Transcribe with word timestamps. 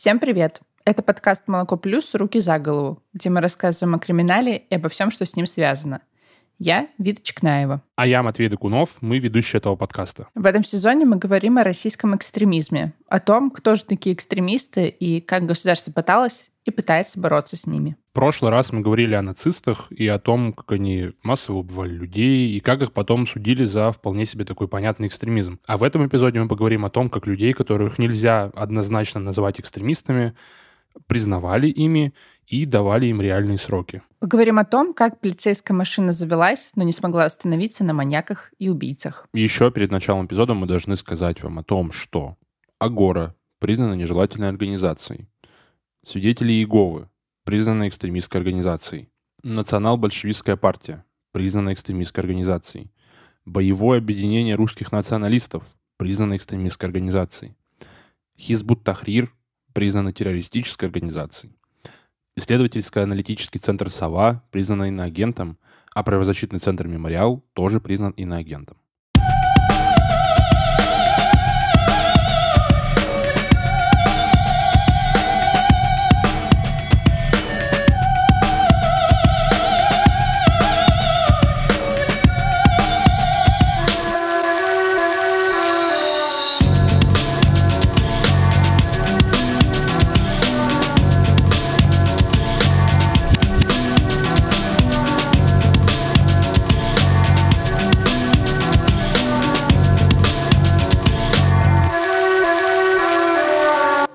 Всем 0.00 0.18
привет! 0.18 0.62
Это 0.86 1.02
подкаст 1.02 1.42
«Молоко 1.46 1.76
плюс. 1.76 2.14
Руки 2.14 2.40
за 2.40 2.58
голову», 2.58 3.02
где 3.12 3.28
мы 3.28 3.42
рассказываем 3.42 3.96
о 3.96 3.98
криминале 3.98 4.56
и 4.56 4.74
обо 4.74 4.88
всем, 4.88 5.10
что 5.10 5.26
с 5.26 5.36
ним 5.36 5.44
связано. 5.44 6.00
Я 6.62 6.88
Вита 6.98 7.22
Чекнаева. 7.22 7.80
А 7.96 8.06
я 8.06 8.22
Матвей 8.22 8.50
Докунов, 8.50 8.98
мы 9.00 9.18
ведущие 9.18 9.56
этого 9.56 9.76
подкаста. 9.76 10.28
В 10.34 10.44
этом 10.44 10.62
сезоне 10.62 11.06
мы 11.06 11.16
говорим 11.16 11.56
о 11.56 11.64
российском 11.64 12.14
экстремизме, 12.14 12.92
о 13.08 13.18
том, 13.18 13.50
кто 13.50 13.76
же 13.76 13.86
такие 13.86 14.14
экстремисты 14.14 14.88
и 14.88 15.22
как 15.22 15.46
государство 15.46 15.90
пыталось 15.90 16.50
и 16.66 16.70
пытается 16.70 17.18
бороться 17.18 17.56
с 17.56 17.66
ними. 17.66 17.96
В 18.10 18.12
прошлый 18.12 18.50
раз 18.50 18.72
мы 18.72 18.82
говорили 18.82 19.14
о 19.14 19.22
нацистах 19.22 19.90
и 19.90 20.06
о 20.06 20.18
том, 20.18 20.52
как 20.52 20.72
они 20.72 21.12
массово 21.22 21.60
убивали 21.60 21.92
людей, 21.92 22.50
и 22.50 22.60
как 22.60 22.82
их 22.82 22.92
потом 22.92 23.26
судили 23.26 23.64
за 23.64 23.90
вполне 23.90 24.26
себе 24.26 24.44
такой 24.44 24.68
понятный 24.68 25.06
экстремизм. 25.08 25.60
А 25.66 25.78
в 25.78 25.82
этом 25.82 26.06
эпизоде 26.06 26.40
мы 26.40 26.48
поговорим 26.48 26.84
о 26.84 26.90
том, 26.90 27.08
как 27.08 27.26
людей, 27.26 27.54
которых 27.54 27.98
нельзя 27.98 28.52
однозначно 28.54 29.18
называть 29.18 29.58
экстремистами, 29.60 30.34
признавали 31.06 31.68
ими 31.68 32.12
и 32.50 32.66
давали 32.66 33.06
им 33.06 33.20
реальные 33.22 33.58
сроки. 33.58 34.02
Поговорим 34.18 34.58
о 34.58 34.64
том, 34.64 34.92
как 34.92 35.20
полицейская 35.20 35.74
машина 35.74 36.12
завелась, 36.12 36.72
но 36.74 36.82
не 36.82 36.92
смогла 36.92 37.24
остановиться 37.24 37.84
на 37.84 37.94
маньяках 37.94 38.52
и 38.58 38.68
убийцах. 38.68 39.28
Еще 39.32 39.70
перед 39.70 39.92
началом 39.92 40.26
эпизода 40.26 40.52
мы 40.52 40.66
должны 40.66 40.96
сказать 40.96 41.42
вам 41.42 41.60
о 41.60 41.62
том, 41.62 41.92
что 41.92 42.36
Агора 42.80 43.36
признана 43.60 43.94
нежелательной 43.94 44.48
организацией. 44.48 45.28
Свидетели 46.04 46.52
Иеговы 46.52 47.08
признана 47.44 47.88
экстремистской 47.88 48.40
организацией. 48.40 49.08
Национал-большевистская 49.44 50.56
партия 50.56 51.04
признана 51.30 51.72
экстремистской 51.72 52.24
организацией. 52.24 52.90
Боевое 53.44 53.98
объединение 53.98 54.56
русских 54.56 54.90
националистов 54.90 55.76
признано 55.98 56.36
экстремистской 56.36 56.88
организацией. 56.88 57.54
Хизбут 58.36 58.82
Тахрир 58.82 59.32
признана 59.72 60.12
террористической 60.12 60.88
организацией. 60.88 61.52
Исследовательско-аналитический 62.40 63.60
центр 63.60 63.90
«Сова» 63.90 64.42
признан 64.50 64.84
иноагентом, 64.84 65.58
а 65.94 66.02
правозащитный 66.02 66.58
центр 66.58 66.86
«Мемориал» 66.86 67.44
тоже 67.52 67.80
признан 67.80 68.12
иноагентом. 68.12 68.78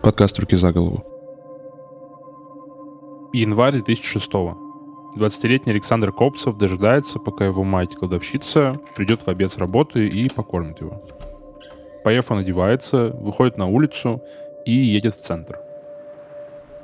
Подкаст 0.06 0.38
«Руки 0.38 0.56
за 0.56 0.72
голову». 0.72 1.03
Январь 3.34 3.81
2006 3.81 4.31
20-летний 4.31 5.72
Александр 5.72 6.11
Копцев 6.11 6.56
дожидается, 6.59 7.17
пока 7.17 7.45
его 7.45 7.64
мать-кладовщица 7.64 8.80
придет 8.95 9.26
в 9.26 9.28
обед 9.30 9.52
с 9.52 9.58
работы 9.58 10.08
и 10.08 10.30
покормит 10.30 10.80
его. 10.80 11.02
Поев, 12.03 12.30
он 12.30 12.38
одевается, 12.38 13.17
выходит 13.20 13.58
на 13.58 13.66
улицу 13.66 14.22
и 14.64 14.73
едет 14.73 15.16
в 15.16 15.23
центр. 15.23 15.58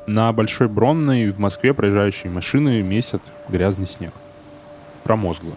На 0.08 0.34
Большой 0.34 0.68
Бронной 0.68 1.30
в 1.30 1.38
Москве 1.38 1.76
проезжающие 1.76 2.32
машины 2.32 2.82
месят 2.82 3.22
грязный 3.50 3.86
снег. 3.86 4.14
Промозгло. 5.04 5.54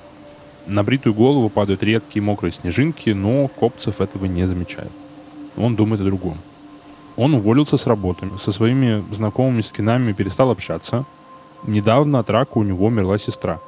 На 0.66 0.84
бритую 0.84 1.14
голову 1.14 1.48
падают 1.48 1.82
редкие 1.82 2.22
мокрые 2.22 2.52
снежинки, 2.52 3.08
но 3.08 3.48
Копцев 3.48 4.02
этого 4.02 4.26
не 4.26 4.46
замечает. 4.46 4.92
Он 5.56 5.76
думает 5.76 6.02
о 6.02 6.04
другом– 6.04 6.36
он 7.16 7.34
уволился 7.34 7.76
с 7.76 7.86
работы, 7.86 8.28
со 8.42 8.52
своими 8.52 9.04
знакомыми 9.14 9.60
скинами 9.60 10.12
перестал 10.12 10.50
общаться. 10.50 11.04
Недавно 11.66 12.18
от 12.18 12.30
рака 12.30 12.58
у 12.58 12.62
него 12.62 12.86
умерла 12.86 13.18
сестра. 13.18 13.60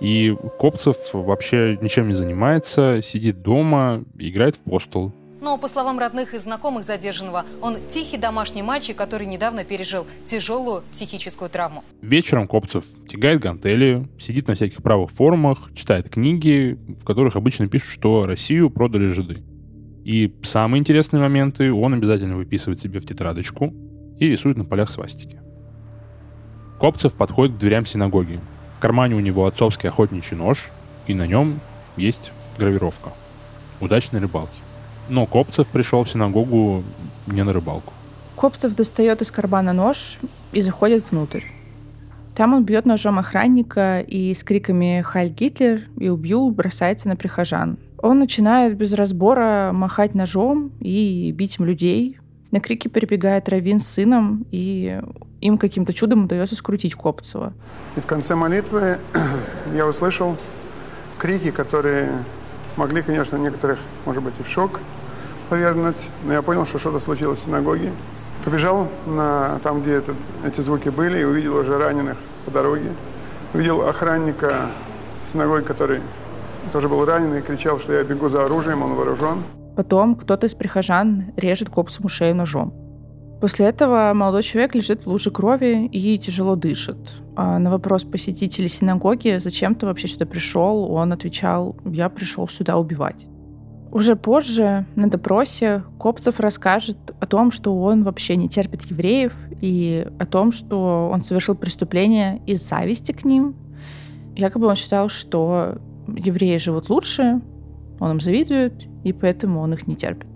И 0.00 0.34
Копцев 0.58 0.96
вообще 1.12 1.78
ничем 1.80 2.08
не 2.08 2.14
занимается, 2.14 3.00
сидит 3.02 3.42
дома, 3.42 4.04
играет 4.18 4.56
в 4.56 4.62
постол. 4.62 5.12
Но, 5.40 5.58
по 5.58 5.68
словам 5.68 5.98
родных 5.98 6.32
и 6.32 6.38
знакомых 6.38 6.84
задержанного, 6.84 7.44
он 7.60 7.76
тихий 7.90 8.16
домашний 8.16 8.62
мальчик, 8.62 8.96
который 8.96 9.26
недавно 9.26 9.62
пережил 9.62 10.06
тяжелую 10.24 10.82
психическую 10.90 11.50
травму. 11.50 11.84
Вечером 12.00 12.48
Копцев 12.48 12.86
тягает 13.06 13.40
гантели, 13.40 14.08
сидит 14.18 14.48
на 14.48 14.54
всяких 14.54 14.82
правых 14.82 15.10
форумах, 15.10 15.70
читает 15.74 16.08
книги, 16.08 16.78
в 17.00 17.04
которых 17.04 17.36
обычно 17.36 17.68
пишут, 17.68 17.90
что 17.90 18.24
Россию 18.26 18.70
продали 18.70 19.08
жиды. 19.08 19.42
И 20.04 20.34
самые 20.42 20.80
интересные 20.80 21.20
моменты 21.20 21.72
он 21.72 21.94
обязательно 21.94 22.36
выписывает 22.36 22.78
себе 22.78 23.00
в 23.00 23.06
тетрадочку 23.06 23.72
и 24.18 24.28
рисует 24.28 24.58
на 24.58 24.64
полях 24.64 24.90
свастики. 24.90 25.40
Копцев 26.78 27.14
подходит 27.14 27.56
к 27.56 27.58
дверям 27.58 27.86
синагоги. 27.86 28.38
В 28.76 28.80
кармане 28.80 29.14
у 29.14 29.20
него 29.20 29.46
отцовский 29.46 29.88
охотничий 29.88 30.36
нож, 30.36 30.70
и 31.06 31.14
на 31.14 31.26
нем 31.26 31.60
есть 31.96 32.32
гравировка. 32.58 33.12
Удачной 33.80 34.20
рыбалки. 34.20 34.58
Но 35.08 35.26
Копцев 35.26 35.68
пришел 35.68 36.04
в 36.04 36.10
синагогу 36.10 36.84
не 37.26 37.42
на 37.42 37.54
рыбалку. 37.54 37.94
Копцев 38.36 38.74
достает 38.74 39.22
из 39.22 39.30
кармана 39.30 39.72
нож 39.72 40.18
и 40.52 40.60
заходит 40.60 41.10
внутрь. 41.10 41.42
Там 42.34 42.52
он 42.52 42.64
бьет 42.64 42.84
ножом 42.84 43.18
охранника 43.18 44.00
и 44.00 44.34
с 44.34 44.42
криками 44.42 45.02
«Хайль 45.02 45.30
Гитлер» 45.30 45.82
и 45.98 46.08
«Убью» 46.08 46.50
бросается 46.50 47.08
на 47.08 47.16
прихожан. 47.16 47.78
Он 48.04 48.18
начинает 48.18 48.76
без 48.76 48.92
разбора 48.92 49.70
махать 49.72 50.14
ножом 50.14 50.72
и 50.78 51.32
бить 51.32 51.56
им 51.58 51.64
людей. 51.64 52.18
На 52.50 52.60
крики 52.60 52.88
прибегает 52.88 53.48
Равин 53.48 53.80
с 53.80 53.86
сыном, 53.86 54.44
и 54.50 55.00
им 55.40 55.56
каким-то 55.56 55.94
чудом 55.94 56.24
удается 56.24 56.54
скрутить 56.54 56.94
Копцева. 56.94 57.54
И 57.96 58.00
в 58.00 58.04
конце 58.04 58.34
молитвы 58.34 58.98
я 59.74 59.86
услышал 59.86 60.36
крики, 61.16 61.50
которые 61.50 62.10
могли, 62.76 63.00
конечно, 63.00 63.38
некоторых, 63.38 63.78
может 64.04 64.22
быть, 64.22 64.34
и 64.38 64.42
в 64.42 64.48
шок 64.50 64.80
повергнуть, 65.48 65.96
но 66.26 66.34
я 66.34 66.42
понял, 66.42 66.66
что 66.66 66.78
что-то 66.78 67.00
случилось 67.00 67.38
в 67.38 67.44
синагоге. 67.44 67.90
Побежал 68.44 68.86
на 69.06 69.58
там, 69.62 69.80
где 69.80 69.92
этот, 69.94 70.16
эти 70.46 70.60
звуки 70.60 70.90
были, 70.90 71.20
и 71.20 71.24
увидел 71.24 71.56
уже 71.56 71.78
раненых 71.78 72.18
по 72.44 72.50
дороге. 72.50 72.90
Увидел 73.54 73.88
охранника 73.88 74.66
синагоги, 75.32 75.64
который 75.64 76.00
тоже 76.74 76.88
был 76.88 77.04
раненый 77.04 77.38
и 77.38 77.42
кричал, 77.42 77.78
что 77.78 77.92
я 77.92 78.02
бегу 78.02 78.28
за 78.28 78.44
оружием, 78.44 78.82
он 78.82 78.94
вооружен. 78.94 79.44
Потом 79.76 80.16
кто-то 80.16 80.46
из 80.46 80.54
прихожан 80.54 81.26
режет 81.36 81.68
Копсому 81.68 82.08
шею 82.08 82.34
ножом. 82.34 82.74
После 83.40 83.66
этого 83.66 84.12
молодой 84.12 84.42
человек 84.42 84.74
лежит 84.74 85.04
в 85.04 85.08
луже 85.08 85.30
крови 85.30 85.86
и 85.86 86.18
тяжело 86.18 86.56
дышит. 86.56 86.98
А 87.36 87.60
на 87.60 87.70
вопрос 87.70 88.02
посетителей 88.02 88.66
синагоги, 88.66 89.38
зачем 89.38 89.76
ты 89.76 89.86
вообще 89.86 90.08
сюда 90.08 90.26
пришел, 90.26 90.90
он 90.90 91.12
отвечал, 91.12 91.76
я 91.84 92.08
пришел 92.08 92.48
сюда 92.48 92.76
убивать. 92.76 93.28
Уже 93.92 94.16
позже 94.16 94.84
на 94.96 95.08
допросе 95.08 95.84
Копцев 96.00 96.40
расскажет 96.40 96.98
о 97.20 97.26
том, 97.26 97.52
что 97.52 97.80
он 97.80 98.02
вообще 98.02 98.34
не 98.34 98.48
терпит 98.48 98.82
евреев 98.90 99.32
и 99.60 100.08
о 100.18 100.26
том, 100.26 100.50
что 100.50 101.08
он 101.12 101.22
совершил 101.22 101.54
преступление 101.54 102.42
из 102.46 102.68
зависти 102.68 103.12
к 103.12 103.24
ним. 103.24 103.54
Якобы 104.34 104.66
он 104.66 104.74
считал, 104.74 105.08
что 105.08 105.78
евреи 106.06 106.56
живут 106.58 106.90
лучше, 106.90 107.40
он 108.00 108.12
им 108.12 108.20
завидует, 108.20 108.86
и 109.04 109.12
поэтому 109.12 109.60
он 109.60 109.72
их 109.72 109.86
не 109.86 109.96
терпит. 109.96 110.28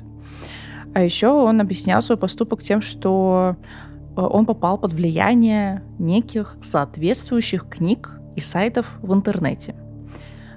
А 0.95 1.03
еще 1.03 1.29
он 1.29 1.61
объяснял 1.61 2.03
свой 2.03 2.17
поступок 2.19 2.63
тем, 2.63 2.81
что 2.81 3.57
э, 4.17 4.21
он 4.21 4.47
попал 4.47 4.79
под 4.79 4.93
влияние 4.93 5.83
неких 5.99 6.57
соответствующих 6.63 7.69
книг 7.69 8.11
и 8.37 8.41
сайтов 8.41 8.99
в 9.03 9.13
интернете. 9.13 9.75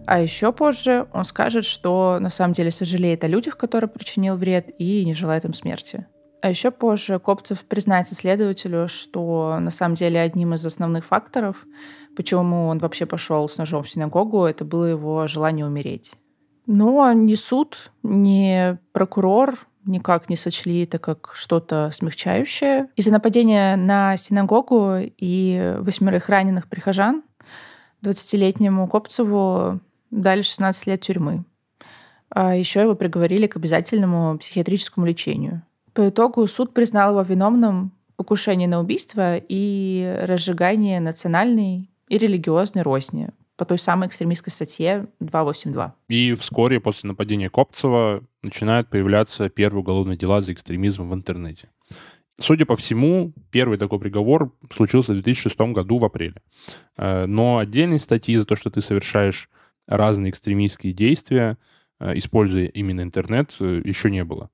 А 0.06 0.20
еще 0.20 0.52
позже 0.52 1.08
он 1.14 1.26
скажет, 1.26 1.66
что 1.66 2.18
на 2.20 2.30
самом 2.30 2.54
деле 2.54 2.72
сожалеет 2.72 3.24
о 3.24 3.28
людях, 3.28 3.58
которые 3.58 3.90
причинил 3.90 4.36
вред, 4.36 4.70
и 4.78 5.06
не 5.06 5.14
желает 5.14 5.46
им 5.46 5.54
смерти. 5.54 6.08
А 6.42 6.50
еще 6.50 6.72
позже 6.72 7.20
Копцев 7.20 7.60
признается 7.66 8.16
следователю, 8.16 8.88
что 8.88 9.60
на 9.60 9.70
самом 9.70 9.96
деле 9.96 10.20
одним 10.20 10.56
из 10.56 10.66
основных 10.66 11.06
факторов, 11.06 11.68
почему 12.16 12.68
он 12.68 12.80
вообще 12.80 13.06
пошел 13.06 13.48
с 13.48 13.58
ножом 13.58 13.84
в 13.84 13.90
синагогу, 13.90 14.46
это 14.46 14.66
было 14.66 14.86
его 14.86 15.28
желание 15.28 15.66
умереть. 15.66 16.14
Но 16.66 17.12
ни 17.14 17.36
суд, 17.36 17.92
ни 18.02 18.78
прокурор 18.92 19.56
никак 19.86 20.30
не 20.30 20.36
сочли 20.36 20.84
это 20.84 21.00
как 21.00 21.32
что-то 21.34 21.92
смягчающее. 21.94 22.88
Из-за 22.96 23.12
нападения 23.12 23.76
на 23.76 24.18
синагогу 24.18 24.98
и 25.00 25.76
восьмерых 25.80 26.30
раненых 26.30 26.68
прихожан 26.68 27.24
20-летнему 28.04 28.88
Копцеву 28.88 29.80
дали 30.10 30.42
16 30.42 30.88
лет 30.88 31.02
тюрьмы. 31.02 31.46
А 32.30 32.56
еще 32.56 32.82
его 32.82 32.96
приговорили 32.96 33.48
к 33.48 33.58
обязательному 33.58 34.38
психиатрическому 34.38 35.06
лечению. 35.06 35.64
По 35.94 36.10
итогу 36.10 36.48
суд 36.48 36.74
признал 36.74 37.12
его 37.12 37.22
виновным 37.22 37.92
покушение 38.16 38.68
на 38.68 38.80
убийство 38.80 39.38
и 39.38 40.20
разжигание 40.24 41.00
национальной 41.00 41.90
и 42.08 42.18
религиозной 42.18 42.84
розни 42.84 43.30
по 43.58 43.66
той 43.66 43.78
самой 43.78 44.08
экстремистской 44.08 44.52
статье 44.52 45.08
282. 45.20 45.96
И 46.08 46.34
вскоре 46.34 46.80
после 46.80 47.10
нападения 47.10 47.50
Копцева 47.50 48.24
начинают 48.42 48.90
появляться 48.90 49.50
первые 49.50 49.82
уголовные 49.82 50.18
дела 50.18 50.42
за 50.42 50.54
экстремизм 50.54 51.10
в 51.10 51.14
интернете. 51.14 51.70
Судя 52.40 52.66
по 52.66 52.76
всему, 52.76 53.34
первый 53.52 53.78
такой 53.78 54.00
приговор 54.00 54.52
случился 54.74 55.12
в 55.12 55.16
2006 55.16 55.60
году 55.74 56.00
в 56.00 56.06
апреле. 56.06 56.42
Э, 56.98 57.26
но 57.28 57.60
отдельной 57.60 58.00
статьи 58.00 58.36
за 58.36 58.46
то, 58.46 58.56
что 58.56 58.72
ты 58.72 58.82
совершаешь 58.82 59.50
разные 59.86 60.32
экстремистские 60.32 60.94
действия, 60.94 61.58
э, 62.00 62.18
используя 62.18 62.66
именно 62.66 63.02
интернет, 63.02 63.56
э, 63.60 63.82
еще 63.86 64.10
не 64.10 64.24
было. 64.24 64.50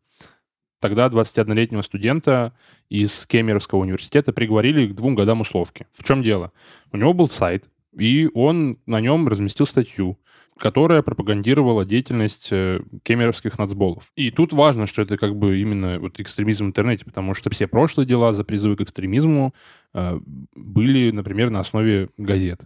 Тогда 0.80 1.08
21-летнего 1.08 1.82
студента 1.82 2.54
из 2.90 3.26
Кемеровского 3.26 3.80
университета 3.80 4.32
приговорили 4.32 4.88
к 4.88 4.94
двум 4.94 5.16
годам 5.16 5.42
условки. 5.42 5.88
В 5.94 6.04
чем 6.04 6.22
дело? 6.22 6.52
У 6.92 6.98
него 6.98 7.14
был 7.14 7.30
сайт, 7.30 7.66
и 7.98 8.30
он 8.34 8.78
на 8.86 9.02
нем 9.02 9.28
разместил 9.28 9.66
статью, 9.66 10.20
которая 10.58 11.02
пропагандировала 11.02 11.86
деятельность 11.86 12.50
э, 12.52 12.82
кемеровских 13.04 13.58
нацболов. 13.58 14.12
И 14.16 14.32
тут 14.32 14.54
важно, 14.54 14.88
что 14.88 15.02
это 15.02 15.18
как 15.18 15.36
бы 15.36 15.60
именно 15.60 16.00
вот 16.00 16.20
экстремизм 16.20 16.66
в 16.66 16.68
интернете, 16.70 17.06
потому 17.06 17.34
что 17.34 17.50
все 17.50 17.68
прошлые 17.68 18.08
дела 18.08 18.34
за 18.34 18.44
призывы 18.44 18.76
к 18.76 18.82
экстремизму 18.82 19.54
э, 19.94 20.20
были, 20.56 21.12
например, 21.12 21.50
на 21.50 21.60
основе 21.60 22.10
газет. 22.18 22.62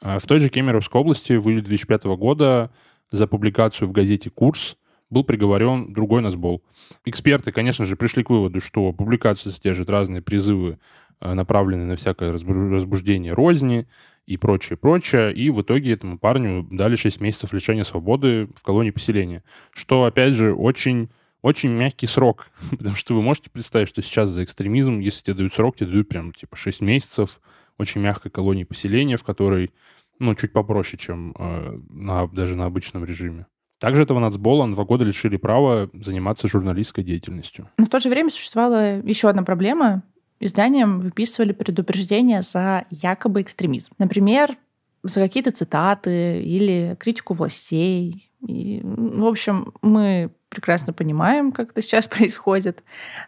А 0.00 0.18
в 0.18 0.24
той 0.24 0.40
же 0.40 0.48
Кемеровской 0.48 1.00
области 1.00 1.32
в 1.34 1.46
июле 1.48 1.62
2005 1.62 2.04
года 2.04 2.72
за 3.10 3.26
публикацию 3.26 3.88
в 3.88 3.92
газете 3.92 4.30
«Курс» 4.30 4.76
был 5.12 5.24
приговорен 5.24 5.92
другой 5.92 6.22
нацбол. 6.22 6.62
Эксперты, 7.04 7.52
конечно 7.52 7.84
же, 7.84 7.96
пришли 7.96 8.22
к 8.22 8.30
выводу, 8.30 8.60
что 8.60 8.92
публикация 8.92 9.52
содержит 9.52 9.90
разные 9.90 10.22
призывы, 10.22 10.78
э, 11.20 11.34
направленные 11.34 11.86
на 11.86 11.96
всякое 11.96 12.32
разбуждение 12.32 13.32
розни, 13.32 13.86
и 14.26 14.36
прочее, 14.36 14.76
прочее. 14.76 15.34
И 15.34 15.50
в 15.50 15.62
итоге 15.62 15.92
этому 15.92 16.18
парню 16.18 16.66
дали 16.70 16.96
6 16.96 17.20
месяцев 17.20 17.52
лишения 17.52 17.84
свободы 17.84 18.48
в 18.54 18.62
колонии 18.62 18.90
поселения. 18.90 19.42
Что, 19.74 20.04
опять 20.04 20.34
же, 20.34 20.54
очень 20.54 21.10
очень 21.42 21.70
мягкий 21.70 22.06
срок, 22.06 22.50
потому 22.70 22.94
что 22.94 23.14
вы 23.14 23.22
можете 23.22 23.50
представить, 23.50 23.88
что 23.88 24.00
сейчас 24.00 24.30
за 24.30 24.44
экстремизм, 24.44 25.00
если 25.00 25.24
тебе 25.24 25.34
дают 25.34 25.52
срок, 25.54 25.76
тебе 25.76 25.90
дают 25.90 26.08
прям 26.08 26.32
типа 26.32 26.56
6 26.56 26.80
месяцев 26.80 27.40
очень 27.78 28.00
мягкой 28.00 28.30
колонии 28.30 28.64
поселения, 28.64 29.16
в 29.16 29.24
которой, 29.24 29.72
ну, 30.20 30.34
чуть 30.36 30.52
попроще, 30.52 30.98
чем 30.98 31.34
э, 31.36 31.78
на, 31.90 32.28
даже 32.28 32.54
на 32.54 32.66
обычном 32.66 33.04
режиме. 33.04 33.46
Также 33.82 34.02
этого 34.04 34.20
нацбола 34.20 34.64
на 34.64 34.74
два 34.74 34.84
года 34.84 35.02
лишили 35.02 35.36
права 35.36 35.90
заниматься 35.92 36.46
журналистской 36.46 37.02
деятельностью. 37.02 37.68
Но 37.78 37.86
в 37.86 37.88
то 37.88 37.98
же 37.98 38.08
время 38.08 38.30
существовала 38.30 39.00
еще 39.00 39.28
одна 39.28 39.42
проблема, 39.42 40.04
изданиям 40.38 41.00
выписывали 41.00 41.50
предупреждения 41.50 42.42
за 42.42 42.84
якобы 42.90 43.42
экстремизм. 43.42 43.92
Например, 43.98 44.56
за 45.02 45.20
какие-то 45.20 45.50
цитаты 45.50 46.42
или 46.42 46.96
критику 47.00 47.34
властей. 47.34 48.30
И, 48.46 48.80
в 48.84 49.26
общем, 49.26 49.74
мы 49.82 50.30
прекрасно 50.48 50.92
понимаем, 50.92 51.50
как 51.50 51.72
это 51.72 51.82
сейчас 51.82 52.06
происходит. 52.06 52.84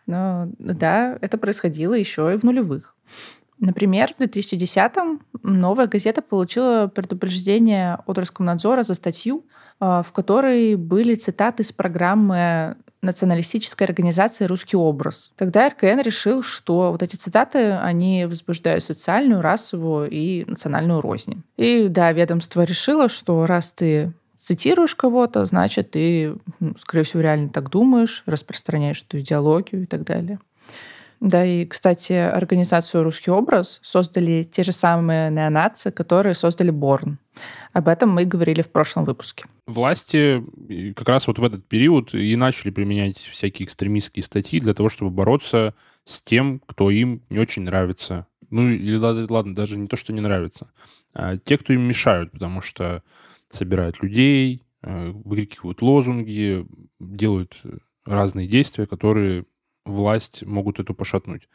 Но 0.06 0.48
да, 0.60 1.18
это 1.20 1.36
происходило 1.36 1.94
еще 1.94 2.32
и 2.32 2.38
в 2.38 2.44
нулевых. 2.44 2.94
Например, 3.58 4.14
в 4.16 4.22
2010-м 4.22 5.20
новая 5.42 5.88
газета 5.88 6.22
получила 6.22 6.86
предупреждение 6.86 7.98
от 8.06 8.18
Роскомнадзора 8.18 8.84
за 8.84 8.94
статью, 8.94 9.44
в 9.80 10.06
которой 10.12 10.76
были 10.76 11.14
цитаты 11.14 11.62
с 11.64 11.72
программы 11.72 12.76
националистической 13.04 13.86
организации 13.86 14.46
«Русский 14.46 14.76
образ». 14.76 15.30
Тогда 15.36 15.68
РКН 15.68 16.00
решил, 16.00 16.42
что 16.42 16.90
вот 16.90 17.02
эти 17.02 17.16
цитаты, 17.16 17.72
они 17.72 18.24
возбуждают 18.24 18.82
социальную, 18.82 19.42
расовую 19.42 20.10
и 20.10 20.44
национальную 20.46 21.00
розни. 21.00 21.38
И 21.56 21.88
да, 21.88 22.10
ведомство 22.12 22.62
решило, 22.62 23.08
что 23.08 23.46
раз 23.46 23.70
ты 23.70 24.12
цитируешь 24.38 24.94
кого-то, 24.94 25.44
значит, 25.44 25.92
ты, 25.92 26.34
скорее 26.78 27.04
всего, 27.04 27.22
реально 27.22 27.48
так 27.48 27.70
думаешь, 27.70 28.22
распространяешь 28.26 29.02
эту 29.02 29.20
идеологию 29.20 29.84
и 29.84 29.86
так 29.86 30.04
далее. 30.04 30.38
Да, 31.24 31.42
и, 31.42 31.64
кстати, 31.64 32.12
организацию 32.12 33.02
«Русский 33.02 33.30
образ» 33.30 33.80
создали 33.82 34.44
те 34.44 34.62
же 34.62 34.72
самые 34.72 35.30
неонации, 35.30 35.88
которые 35.90 36.34
создали 36.34 36.68
Борн. 36.68 37.18
Об 37.72 37.88
этом 37.88 38.10
мы 38.10 38.26
говорили 38.26 38.60
в 38.60 38.70
прошлом 38.70 39.06
выпуске. 39.06 39.46
Власти 39.66 40.44
как 40.92 41.08
раз 41.08 41.26
вот 41.26 41.38
в 41.38 41.44
этот 41.44 41.66
период 41.66 42.12
и 42.12 42.36
начали 42.36 42.68
применять 42.68 43.16
всякие 43.16 43.64
экстремистские 43.64 44.22
статьи 44.22 44.60
для 44.60 44.74
того, 44.74 44.90
чтобы 44.90 45.10
бороться 45.10 45.72
с 46.04 46.20
тем, 46.20 46.60
кто 46.66 46.90
им 46.90 47.22
не 47.30 47.38
очень 47.38 47.62
нравится. 47.62 48.26
Ну, 48.50 48.68
или 48.68 48.96
ладно, 48.98 49.54
даже 49.54 49.78
не 49.78 49.86
то, 49.86 49.96
что 49.96 50.12
не 50.12 50.20
нравится, 50.20 50.72
а 51.14 51.38
те, 51.38 51.56
кто 51.56 51.72
им 51.72 51.88
мешают, 51.88 52.32
потому 52.32 52.60
что 52.60 53.02
собирают 53.48 54.02
людей, 54.02 54.62
э, 54.82 55.08
выкрикивают 55.08 55.80
лозунги, 55.80 56.66
делают 57.00 57.62
разные 58.04 58.46
действия, 58.46 58.84
которые 58.84 59.46
власть 59.84 60.44
могут 60.44 60.80
эту 60.80 60.94
пошатнуть. 60.94 61.48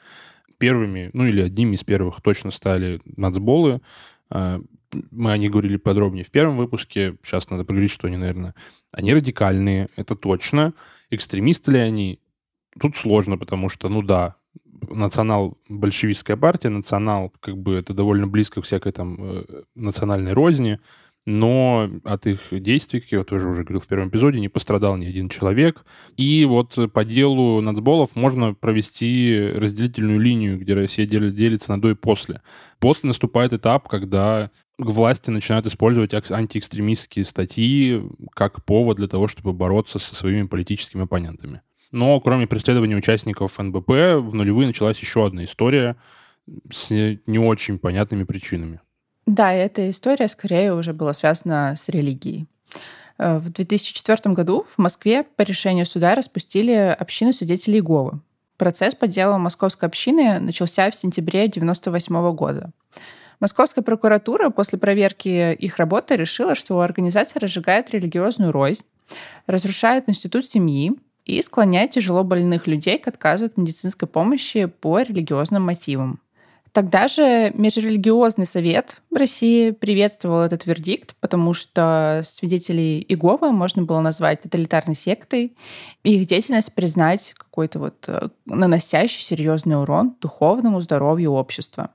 Первыми, 0.58 1.10
ну 1.14 1.26
или 1.26 1.42
одними 1.42 1.76
из 1.76 1.84
первых 1.84 2.22
точно 2.22 2.52
стали 2.52 3.02
нацболы. 3.06 3.82
А, 4.30 4.62
мы 5.12 5.32
о 5.32 5.38
них 5.38 5.52
говорили 5.52 5.78
подробнее 5.78 6.24
в 6.24 6.32
первом 6.32 6.58
выпуске. 6.58 7.16
Сейчас 7.24 7.50
надо 7.50 7.64
поговорить, 7.64 7.92
что 7.92 8.08
они, 8.08 8.18
наверное, 8.18 8.56
они 8.92 9.14
радикальные, 9.14 9.90
это 9.96 10.16
точно. 10.16 10.74
Экстремисты 11.10 11.72
ли 11.72 11.80
они? 11.80 12.20
Тут 12.80 12.98
сложно, 12.98 13.38
потому 13.38 13.70
что, 13.70 13.90
ну 13.90 14.02
да, 14.02 14.36
национал-большевистская 14.90 16.38
партия, 16.38 16.70
национал, 16.70 17.34
как 17.40 17.58
бы 17.58 17.76
это 17.76 17.94
довольно 17.94 18.28
близко 18.28 18.62
к 18.62 18.66
всякой 18.66 18.92
там 18.92 19.18
э, 19.20 19.44
национальной 19.76 20.34
розни, 20.34 20.80
но 21.30 21.88
от 22.06 22.26
их 22.26 22.40
действий, 22.52 23.00
как 23.02 23.12
я 23.12 23.24
тоже 23.24 23.50
уже 23.50 23.64
говорил 23.64 23.82
в 23.82 23.88
первом 23.88 24.10
эпизоде, 24.10 24.40
не 24.40 24.50
пострадал 24.50 24.98
ни 24.98 25.06
один 25.06 25.30
человек. 25.30 25.86
И 26.18 26.44
вот 26.46 26.76
по 26.92 27.06
делу 27.06 27.62
нацболов 27.62 28.16
можно 28.16 28.56
провести 28.56 29.40
разделительную 29.54 30.20
линию, 30.20 30.58
где 30.58 30.74
Россия 30.74 31.06
делится 31.06 31.72
на 31.72 31.80
до 31.80 31.92
и 31.92 31.94
после. 31.94 32.42
После 32.80 33.10
наступает 33.10 33.54
этап, 33.54 33.88
когда 33.88 34.50
к 34.80 34.86
власти 34.86 35.30
начинают 35.30 35.68
использовать 35.68 36.14
антиэкстремистские 36.14 37.26
статьи 37.26 38.02
как 38.34 38.66
повод 38.66 38.98
для 38.98 39.08
того, 39.08 39.28
чтобы 39.28 39.54
бороться 39.54 40.00
со 40.00 40.16
своими 40.16 40.48
политическими 40.48 41.04
оппонентами. 41.04 41.62
Но 41.92 42.20
кроме 42.22 42.48
преследования 42.48 42.96
участников 42.96 43.60
НБП, 43.60 43.90
в 44.18 44.34
нулевые 44.34 44.66
началась 44.66 45.00
еще 45.00 45.28
одна 45.28 45.44
история 45.44 45.96
с 46.72 46.90
не 46.90 47.38
очень 47.38 47.78
понятными 47.78 48.24
причинами. 48.24 48.82
Да, 49.30 49.54
эта 49.54 49.92
история 49.92 50.28
скорее 50.28 50.74
уже 50.74 50.92
была 50.92 51.14
связана 51.14 51.76
с 51.78 51.88
религией. 51.88 52.48
Э, 53.20 53.38
в 53.38 53.52
2004 53.52 54.34
году 54.34 54.66
в 54.76 54.80
Москве 54.80 55.22
по 55.22 55.44
решению 55.44 55.86
суда 55.86 56.16
распустили 56.16 56.72
общину 57.00 57.32
свидетелей 57.32 57.78
Иеговы. 57.78 58.22
Процесс 58.58 58.96
по 58.96 59.08
делу 59.08 59.38
московской 59.38 59.88
общины 59.88 60.40
начался 60.40 60.90
в 60.90 60.96
сентябре 60.96 61.42
1998 61.42 62.32
года. 62.34 62.72
Московская 63.40 63.84
прокуратура 63.84 64.50
после 64.50 64.80
проверки 64.80 65.54
их 65.54 65.78
работы 65.78 66.16
решила, 66.16 66.56
что 66.56 66.82
организация 66.82 67.40
разжигает 67.40 67.92
религиозную 67.92 68.52
рознь, 68.52 68.84
разрушает 69.46 70.10
институт 70.10 70.48
семьи 70.48 70.94
и 71.26 71.40
склоняет 71.44 71.92
тяжело 71.92 72.24
больных 72.24 72.66
людей 72.66 72.98
к 72.98 73.08
отказу 73.08 73.46
от 73.46 73.58
медицинской 73.58 74.08
помощи 74.08 74.66
по 74.66 75.02
религиозным 75.02 75.62
мотивам. 75.62 76.20
Тогда 76.72 77.08
же 77.08 77.52
Межрелигиозный 77.56 78.46
совет 78.46 79.02
в 79.10 79.16
России 79.16 79.72
приветствовал 79.72 80.42
этот 80.42 80.68
вердикт, 80.68 81.16
потому 81.20 81.54
что 81.54 82.22
свидетелей 82.24 83.02
Иеговы 83.02 83.52
можно 83.52 83.84
было 83.84 84.02
назвать 84.02 84.42
тоталитарной 84.42 84.96
сектой, 84.96 85.56
и 86.04 86.16
их 86.16 86.28
деятельность 86.28 86.74
признать 86.74 87.34
какой-то 87.38 87.80
вот 87.80 88.06
э, 88.08 88.30
наносящий 88.46 89.24
серьезный 89.24 89.82
урон 89.82 90.16
духовному 90.22 90.80
здоровью 90.82 91.32
общества. 91.32 91.90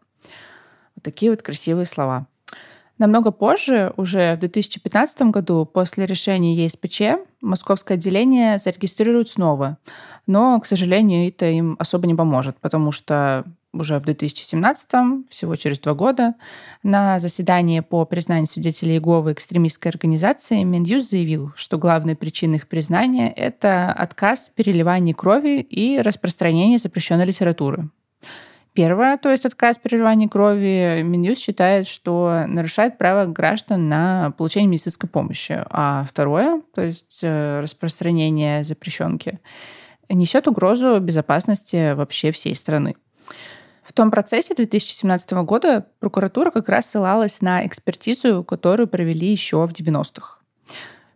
Вот 0.96 1.04
такие 1.04 1.30
вот 1.30 1.42
красивые 1.42 1.86
слова. 1.86 2.26
Намного 2.98 3.32
позже, 3.32 3.92
уже 3.96 4.36
в 4.36 4.40
2015 4.40 5.22
году, 5.22 5.66
после 5.66 6.06
решения 6.06 6.54
ЕСПЧ, 6.54 7.26
московское 7.40 7.96
отделение 7.96 8.58
зарегистрируют 8.58 9.28
снова. 9.28 9.78
Но, 10.26 10.60
к 10.60 10.66
сожалению, 10.66 11.28
это 11.28 11.46
им 11.46 11.76
особо 11.78 12.06
не 12.06 12.14
поможет, 12.14 12.56
потому 12.60 12.92
что 12.92 13.44
уже 13.74 13.98
в 13.98 14.02
2017, 14.02 15.28
всего 15.30 15.56
через 15.56 15.78
два 15.78 15.94
года, 15.94 16.34
на 16.82 17.18
заседании 17.18 17.80
по 17.80 18.04
признанию 18.04 18.46
свидетелей 18.46 18.94
Иеговы 18.94 19.32
экстремистской 19.32 19.90
организации 19.90 20.62
Минюст 20.62 21.10
заявил, 21.10 21.52
что 21.56 21.78
главной 21.78 22.16
причиной 22.16 22.56
их 22.56 22.68
признания— 22.68 23.30
это 23.36 23.92
отказ 23.92 24.48
в 24.48 24.54
переливании 24.54 25.12
крови 25.12 25.60
и 25.60 26.00
распространение 26.00 26.78
запрещенной 26.78 27.26
литературы. 27.26 27.90
Первое, 28.74 29.16
то 29.18 29.30
есть 29.30 29.46
отказ 29.46 29.76
в 29.76 29.82
переливании 29.82 30.26
крови, 30.26 31.02
Минюст 31.02 31.40
считает, 31.40 31.86
что 31.86 32.44
нарушает 32.48 32.98
право 32.98 33.24
граждан 33.24 33.88
на 33.88 34.32
получение 34.36 34.68
медицинской 34.68 35.08
помощи. 35.08 35.62
А 35.70 36.04
второе, 36.08 36.60
то 36.74 36.82
есть 36.82 37.20
э, 37.22 37.60
распространение 37.60 38.64
запрещенки, 38.64 39.38
несет 40.08 40.48
угрозу 40.48 40.98
безопасности 40.98 41.92
вообще 41.94 42.32
всей 42.32 42.56
страны. 42.56 42.96
В 43.84 43.92
том 43.92 44.10
процессе 44.10 44.54
2017 44.54 45.32
года 45.44 45.86
прокуратура 46.00 46.50
как 46.50 46.68
раз 46.68 46.86
ссылалась 46.86 47.42
на 47.42 47.66
экспертизу, 47.66 48.42
которую 48.42 48.88
провели 48.88 49.30
еще 49.30 49.66
в 49.66 49.72
90-х. 49.72 50.38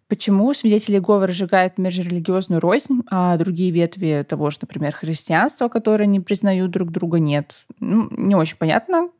Почему 0.06 0.54
свидетели 0.54 0.96
Иеговы 0.96 1.26
разжигают 1.26 1.76
межрелигиозную 1.76 2.60
рознь, 2.60 3.02
а 3.10 3.36
другие 3.36 3.70
ветви 3.70 4.24
того 4.26 4.48
же, 4.50 4.58
например, 4.62 4.92
христианства, 4.92 5.68
которые 5.68 6.06
не 6.06 6.20
признают 6.20 6.70
друг 6.70 6.90
друга, 6.90 7.18
нет? 7.18 7.56
Ну, 7.78 8.08
не 8.10 8.34
очень 8.34 8.56
понятно. 8.56 9.10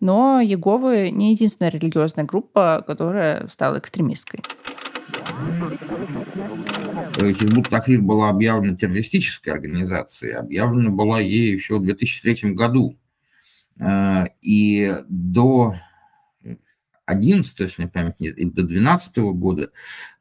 Но 0.00 0.40
Иеговы 0.40 1.10
не 1.10 1.32
единственная 1.32 1.70
религиозная 1.70 2.24
группа, 2.24 2.82
которая 2.84 3.46
стала 3.48 3.78
экстремистской. 3.78 4.40
Хизбут 7.18 7.68
Тахрир 7.68 8.00
была 8.00 8.30
объявлена 8.30 8.76
террористической 8.76 9.52
организацией. 9.52 10.32
Объявлена 10.32 10.90
была 10.90 11.20
ей 11.20 11.52
еще 11.52 11.78
в 11.78 11.84
2003 11.84 12.52
году. 12.52 12.96
Э, 13.78 14.26
и 14.40 14.94
до 15.08 15.74
11, 17.06 17.60
если 17.60 17.82
мне 17.82 17.90
память 17.90 18.14
и 18.18 18.44
до 18.44 18.62
12 18.62 19.16
года 19.18 19.70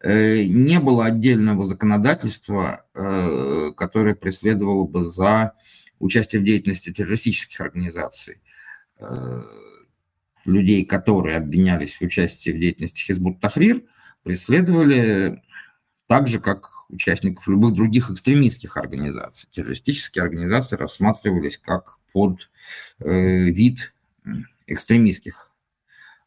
э, 0.02 0.44
не 0.44 0.80
было 0.80 1.06
отдельного 1.06 1.66
законодательства, 1.66 2.86
э, 2.94 3.72
которое 3.78 4.16
преследовало 4.16 4.86
бы 4.86 5.06
за 5.06 5.54
участие 6.00 6.42
в 6.42 6.46
деятельности 6.46 6.92
террористических 6.92 7.62
организаций. 7.62 8.42
Людей, 10.46 10.84
которые 10.86 11.38
обвинялись 11.38 11.96
в 11.96 12.02
участии 12.02 12.52
в 12.52 12.60
деятельности 12.60 13.00
Хизбут 13.00 13.40
Тахрир, 13.40 13.84
преследовали 14.24 15.42
так 16.08 16.28
же, 16.28 16.40
как 16.40 16.70
участников 16.90 17.48
любых 17.48 17.74
других 17.74 18.10
экстремистских 18.10 18.78
организаций. 18.78 19.50
Террористические 19.52 20.24
организации 20.24 20.76
рассматривались 20.76 21.58
как 21.58 21.98
под 22.12 22.50
э, 23.00 23.50
вид 23.50 23.94
экстремистских. 24.68 25.52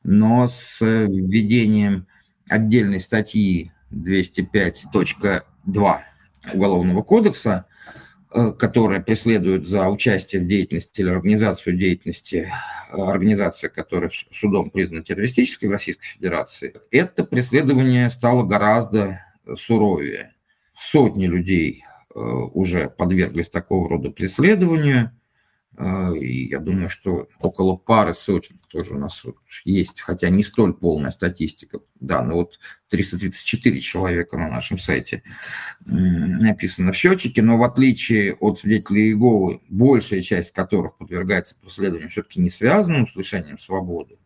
Но 0.02 0.48
с 0.48 0.80
введением 0.80 2.06
отдельной 2.48 3.00
статьи 3.00 3.72
205.2 3.90 6.00
Уголовного 6.52 7.02
кодекса, 7.02 7.66
э, 8.36 8.52
которая 8.52 9.00
преследует 9.00 9.66
за 9.66 9.88
участие 9.88 10.42
в 10.42 10.46
деятельности 10.46 11.00
или 11.00 11.08
организацию 11.08 11.76
деятельности 11.76 12.48
э, 12.92 13.00
организации, 13.00 13.68
которая 13.68 14.10
судом 14.30 14.70
признана 14.70 15.02
террористической 15.02 15.68
в 15.68 15.72
Российской 15.72 16.06
Федерации, 16.06 16.74
это 16.90 17.24
преследование 17.24 18.10
стало 18.10 18.42
гораздо 18.42 19.20
суровее. 19.56 20.34
Сотни 20.74 21.26
людей 21.26 21.84
э, 22.14 22.18
уже 22.20 22.90
подверглись 22.90 23.48
такого 23.48 23.88
рода 23.88 24.10
преследованию. 24.10 25.10
Э, 25.76 26.16
и 26.16 26.48
я 26.48 26.58
думаю, 26.58 26.88
что 26.88 27.28
около 27.40 27.76
пары 27.76 28.14
сотен 28.14 28.58
тоже 28.70 28.94
у 28.94 28.98
нас 28.98 29.22
вот 29.24 29.36
есть, 29.64 30.00
хотя 30.00 30.28
не 30.28 30.44
столь 30.44 30.74
полная 30.74 31.10
статистика. 31.10 31.80
Да, 32.00 32.22
но 32.22 32.34
вот 32.34 32.58
334 32.90 33.80
человека 33.80 34.36
на 34.36 34.48
нашем 34.48 34.78
сайте 34.78 35.22
написано 35.84 36.92
в 36.92 36.96
счетчике, 36.96 37.42
но 37.42 37.56
в 37.56 37.62
отличие 37.62 38.34
от 38.34 38.58
свидетелей 38.58 39.08
Иеговы, 39.08 39.62
большая 39.68 40.22
часть 40.22 40.52
которых 40.52 40.96
подвергается 40.96 41.54
преследованию 41.56 42.10
все-таки 42.10 42.40
не 42.40 42.50
связанным 42.50 43.06
с 43.06 43.16
лишением 43.16 43.58
свободы, 43.58 44.18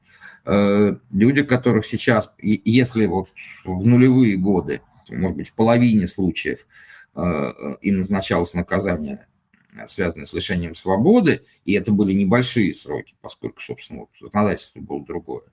э, 0.47 0.97
люди, 1.11 1.43
которых 1.43 1.87
сейчас, 1.87 2.33
если 2.39 3.07
вот 3.07 3.29
в 3.65 3.87
нулевые 3.87 4.37
годы 4.37 4.83
может 5.17 5.37
быть, 5.37 5.49
в 5.49 5.55
половине 5.55 6.07
случаев 6.07 6.67
э, 7.15 7.53
им 7.83 8.01
назначалось 8.01 8.55
наказание, 8.55 9.27
связанное 9.87 10.27
с 10.27 10.33
лишением 10.33 10.75
свободы, 10.75 11.43
и 11.65 11.75
это 11.75 11.93
были 11.93 12.13
небольшие 12.13 12.75
сроки, 12.75 13.15
поскольку, 13.21 13.61
собственно, 13.61 14.01
вот 14.01 14.11
законодательство 14.21 14.81
было 14.81 15.05
другое, 15.05 15.45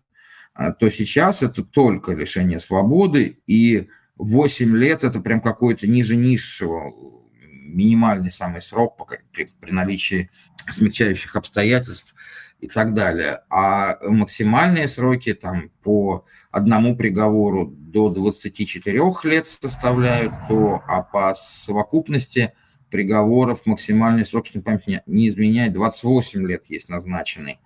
то 0.80 0.90
сейчас 0.90 1.44
это 1.44 1.64
только 1.64 2.14
лишение 2.14 2.60
свободы, 2.60 3.40
и 3.48 3.90
8 4.18 4.76
лет 4.76 5.04
это 5.04 5.20
прям 5.20 5.42
какой-то 5.42 5.88
ниже 5.88 6.16
низшего, 6.16 6.94
минимальный 7.42 8.32
самый 8.32 8.62
срок 8.62 9.12
при, 9.32 9.50
при 9.60 9.72
наличии 9.72 10.30
смягчающих 10.72 11.36
обстоятельств 11.36 12.16
и 12.60 12.68
так 12.68 12.94
далее. 12.94 13.42
А 13.50 13.98
максимальные 14.02 14.88
сроки 14.88 15.34
там 15.34 15.70
по 15.84 16.26
одному 16.52 16.96
приговору 16.96 17.68
до 17.68 18.10
24 18.10 19.00
лет 19.24 19.48
составляют, 19.62 20.34
то, 20.48 20.82
а 20.88 21.04
по 21.04 21.36
совокупности 21.36 22.54
приговоров 22.90 23.66
максимальный 23.66 24.26
срок, 24.26 24.48
если 24.48 24.60
память 24.60 25.04
не, 25.06 25.30
изменяет, 25.30 25.74
28 25.74 26.48
лет 26.48 26.64
есть 26.68 26.90
назначенный 26.90 27.60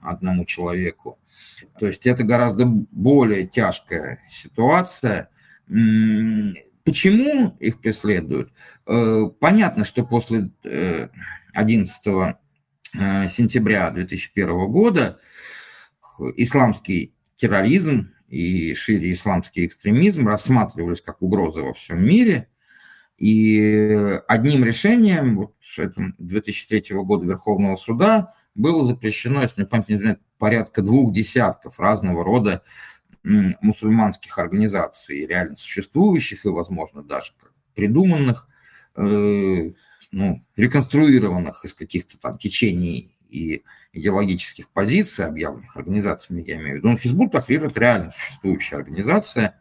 одному 0.00 0.44
человеку. 0.44 1.18
То 1.78 1.86
есть 1.86 2.06
это 2.06 2.24
гораздо 2.24 2.66
более 2.66 3.46
тяжкая 3.46 4.20
ситуация. 4.30 5.28
Почему 5.66 7.56
их 7.58 7.80
преследуют? 7.80 8.52
Э, 8.86 9.24
понятно, 9.40 9.84
что 9.84 10.04
после 10.04 10.50
11 11.52 12.06
э, 12.06 12.34
э, 12.94 13.28
сентября 13.28 13.90
2001 13.90 14.70
года 14.70 15.18
исламский 16.36 17.12
терроризм 17.36 18.12
и 18.28 18.74
шире 18.74 19.12
исламский 19.12 19.66
экстремизм 19.66 20.28
рассматривались 20.28 21.00
как 21.00 21.22
угроза 21.22 21.62
во 21.62 21.74
всем 21.74 22.06
мире. 22.06 22.48
И 23.18 24.20
одним 24.28 24.64
решением 24.64 25.36
вот, 25.36 25.54
2003 26.18 26.84
года 27.02 27.26
Верховного 27.26 27.76
суда 27.76 28.34
было 28.54 28.84
запрещено, 28.86 29.42
если 29.42 29.60
мне 29.60 29.66
память 29.66 29.88
не 29.88 29.96
изменяет, 29.96 30.20
порядка 30.38 30.82
двух 30.82 31.12
десятков 31.12 31.80
разного 31.80 32.24
рода 32.24 32.62
мусульманских 33.60 34.38
организаций, 34.38 35.26
реально 35.26 35.56
существующих 35.56 36.44
и, 36.44 36.48
возможно, 36.48 37.02
даже 37.02 37.32
придуманных, 37.74 38.48
э, 38.94 39.72
ну, 40.12 40.44
реконструированных 40.56 41.64
из 41.64 41.74
каких-то 41.74 42.18
там 42.18 42.38
течений 42.38 43.16
и 43.28 43.64
идеологических 43.92 44.68
позиций, 44.68 45.26
объявленных 45.26 45.76
организациями, 45.76 46.44
я 46.46 46.54
имею 46.56 46.74
в 46.74 46.76
виду. 46.76 46.90
Но 46.90 46.98
Хизбут 46.98 47.32
Тахрир– 47.32 47.64
это 47.66 47.80
реально 47.80 48.12
существующая 48.12 48.76
организация. 48.76 49.60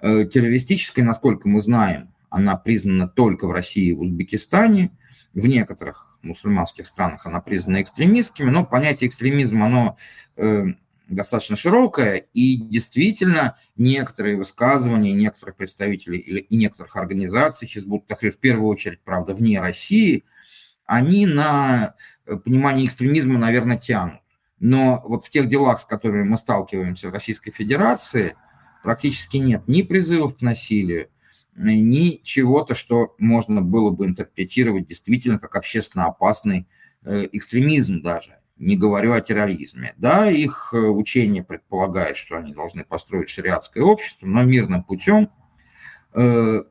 Э, 0.00 0.24
террористическая, 0.24 1.04
насколько 1.04 1.48
мы 1.48 1.60
знаем, 1.60 2.13
она 2.34 2.56
признана 2.56 3.08
только 3.08 3.46
в 3.46 3.52
России 3.52 3.90
и 3.90 3.94
Узбекистане. 3.94 4.90
В 5.32 5.46
некоторых 5.46 6.18
мусульманских 6.22 6.86
странах 6.86 7.26
она 7.26 7.40
признана 7.40 7.82
экстремистскими, 7.82 8.50
но 8.50 8.64
понятие 8.64 9.08
экстремизма, 9.08 9.66
оно 9.66 9.96
э, 10.36 10.66
достаточно 11.08 11.56
широкое, 11.56 12.16
и 12.34 12.56
действительно 12.56 13.56
некоторые 13.76 14.36
высказывания 14.36 15.12
некоторых 15.12 15.56
представителей 15.56 16.18
или, 16.18 16.38
и 16.38 16.56
некоторых 16.56 16.96
организаций 16.96 17.66
Хизбут 17.66 18.06
Тахрир, 18.06 18.32
в 18.32 18.38
первую 18.38 18.68
очередь, 18.68 19.00
правда, 19.02 19.34
вне 19.34 19.60
России– 19.60 20.24
они 20.86 21.26
на 21.26 21.94
э, 22.26 22.36
понимание 22.36 22.86
экстремизма, 22.86 23.38
наверное, 23.38 23.78
тянут. 23.78 24.20
Но 24.60 25.02
вот 25.04 25.24
в 25.24 25.30
тех 25.30 25.48
делах, 25.48 25.80
с 25.80 25.84
которыми 25.84 26.24
мы 26.28 26.36
сталкиваемся 26.36 27.08
в 27.08 27.12
Российской 27.12 27.50
Федерации, 27.50 28.36
практически 28.82 29.38
нет 29.38 29.66
ни 29.66 29.82
призывов 29.82 30.36
к 30.36 30.40
насилию, 30.42 31.08
ни 31.56 32.20
чего-то, 32.22 32.74
что 32.74 33.14
можно 33.18 33.62
было 33.62 33.90
бы 33.90 34.06
интерпретировать 34.06 34.86
действительно 34.86 35.38
как 35.38 35.56
общественно 35.56 36.06
опасный 36.06 36.66
э, 37.04 37.28
экстремизм 37.32 38.02
даже. 38.02 38.38
Не 38.56 38.76
говорю 38.76 39.12
о 39.12 39.20
терроризме. 39.20 39.94
Да, 39.96 40.30
их 40.30 40.70
э, 40.72 40.78
учение 40.78 41.42
предполагает, 41.42 42.16
что 42.16 42.36
они 42.36 42.52
должны 42.52 42.84
построить 42.84 43.28
шариатское 43.28 43.82
общество, 43.82 44.26
но 44.26 44.42
мирным 44.42 44.82
путем. 44.82 45.30
В 46.12 46.64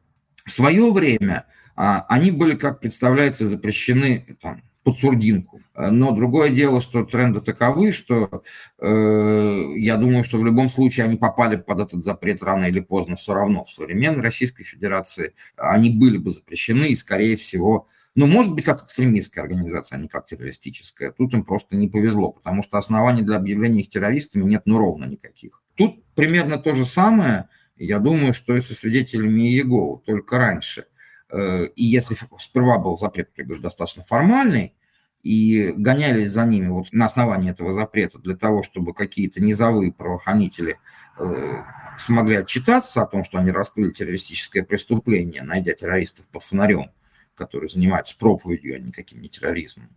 свое 0.47 0.91
время 0.93 1.45
а 1.75 2.05
они 2.07 2.31
были, 2.31 2.55
как 2.55 2.79
представляется, 2.79 3.47
запрещены 3.47 4.37
там, 4.41 4.63
под 4.83 4.97
сурдинку. 4.99 5.61
Но 5.75 6.11
другое 6.11 6.49
дело, 6.49 6.81
что 6.81 7.03
тренды 7.03 7.41
таковы, 7.41 7.91
что 7.91 8.43
э, 8.79 9.63
я 9.75 9.97
думаю, 9.97 10.23
что 10.23 10.37
в 10.37 10.45
любом 10.45 10.69
случае 10.69 11.05
они 11.05 11.17
попали 11.17 11.55
под 11.55 11.79
этот 11.79 12.03
запрет 12.03 12.43
рано 12.43 12.65
или 12.65 12.79
поздно 12.79 13.15
все 13.15 13.33
равно. 13.33 13.63
В 13.63 13.71
современной 13.71 14.21
Российской 14.21 14.63
Федерации 14.63 15.33
они 15.55 15.89
были 15.89 16.17
бы 16.17 16.31
запрещены 16.31 16.87
и, 16.87 16.95
скорее 16.95 17.37
всего, 17.37 17.87
ну, 18.15 18.27
может 18.27 18.53
быть, 18.53 18.65
как 18.65 18.83
экстремистская 18.83 19.43
организация, 19.43 19.97
а 19.97 20.01
не 20.01 20.07
как 20.07 20.27
террористическая. 20.27 21.11
Тут 21.11 21.33
им 21.33 21.43
просто 21.43 21.75
не 21.75 21.87
повезло, 21.87 22.31
потому 22.31 22.61
что 22.61 22.77
оснований 22.77 23.23
для 23.23 23.37
объявления 23.37 23.81
их 23.81 23.89
террористами 23.89 24.43
нет 24.43 24.63
ну 24.65 24.77
ровно 24.77 25.05
никаких. 25.05 25.63
Тут 25.75 26.03
примерно 26.13 26.59
то 26.59 26.75
же 26.75 26.85
самое, 26.85 27.49
я 27.77 27.97
думаю, 27.97 28.33
что 28.33 28.55
и 28.55 28.61
со 28.61 28.75
свидетелями 28.75 29.49
Иеговы, 29.49 30.01
только 30.05 30.37
раньше– 30.37 30.85
и 31.33 31.83
если 31.83 32.15
сперва 32.39 32.77
был 32.77 32.97
запрет, 32.97 33.31
я 33.37 33.43
говорю, 33.43 33.61
достаточно 33.61 34.03
формальный, 34.03 34.75
и 35.23 35.73
гонялись 35.77 36.31
за 36.31 36.45
ними 36.45 36.67
вот 36.67 36.87
на 36.91 37.05
основании 37.05 37.49
этого 37.49 37.71
запрета 37.71 38.19
для 38.19 38.35
того, 38.35 38.61
чтобы 38.61 38.93
какие-то 38.93 39.41
низовые 39.41 39.93
правоохранители 39.93 40.79
э, 41.17 41.63
смогли 41.97 42.35
отчитаться 42.35 43.01
о 43.01 43.07
том, 43.07 43.23
что 43.23 43.37
они 43.37 43.51
раскрыли 43.51 43.91
террористическое 43.91 44.63
преступление, 44.63 45.43
найдя 45.43 45.73
террористов 45.73 46.25
под 46.27 46.43
фонарем, 46.43 46.91
которые 47.35 47.69
занимаются 47.69 48.17
проповедью, 48.17 48.75
а 48.75 48.79
не 48.79 49.29
терроризмом, 49.29 49.89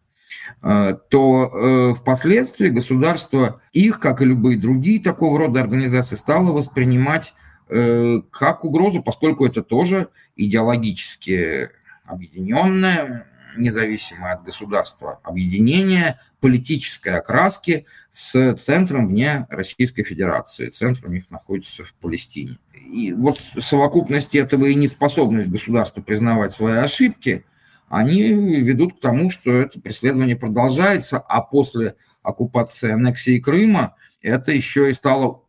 то 1.11 1.95
впоследствии 1.99 2.69
государство 2.69 3.61
их, 3.73 4.01
как 4.01 4.23
и 4.23 4.25
любые 4.25 4.59
другие 4.59 5.03
такого 5.03 5.39
рода 5.39 5.61
организации, 5.61 6.17
стало 6.17 6.53
воспринимать 6.53 7.35
как 7.69 8.65
угрозу, 8.65 9.03
поскольку 9.03 9.47
это 9.47 9.63
тоже 9.63 10.09
идеологически 10.37 11.71
объединенное, 12.05 13.27
независимое 13.57 14.35
от 14.35 14.45
государства 14.45 15.21
объединение 15.25 16.21
политической 16.41 17.19
окраски 17.19 17.87
с 18.13 18.55
центром 18.57 19.09
вне 19.09 19.47
Российской 19.49 20.05
Федерации. 20.05 20.69
Центр 20.69 21.07
у 21.07 21.11
них 21.11 21.31
находится 21.31 21.85
в 21.85 21.93
Палестине. 21.95 22.59
И 22.75 23.13
вот 23.13 23.41
совокупность 23.61 24.35
этого 24.35 24.67
и 24.67 24.75
неспособность 24.75 25.49
государства 25.49 26.03
признавать 26.03 26.55
свои 26.55 26.77
ошибки, 26.77 27.45
они 27.89 28.33
ведут 28.61 28.99
к 28.99 29.01
тому, 29.01 29.31
что 29.31 29.51
это 29.53 29.81
преследование 29.81 30.37
продолжается, 30.37 31.19
а 31.19 31.41
после 31.41 31.97
оккупации 32.23 32.93
аннексии 32.93 33.39
Крыма 33.39 33.97
это 34.21 34.53
еще 34.53 34.91
и 34.91 34.95
стало 34.95 35.43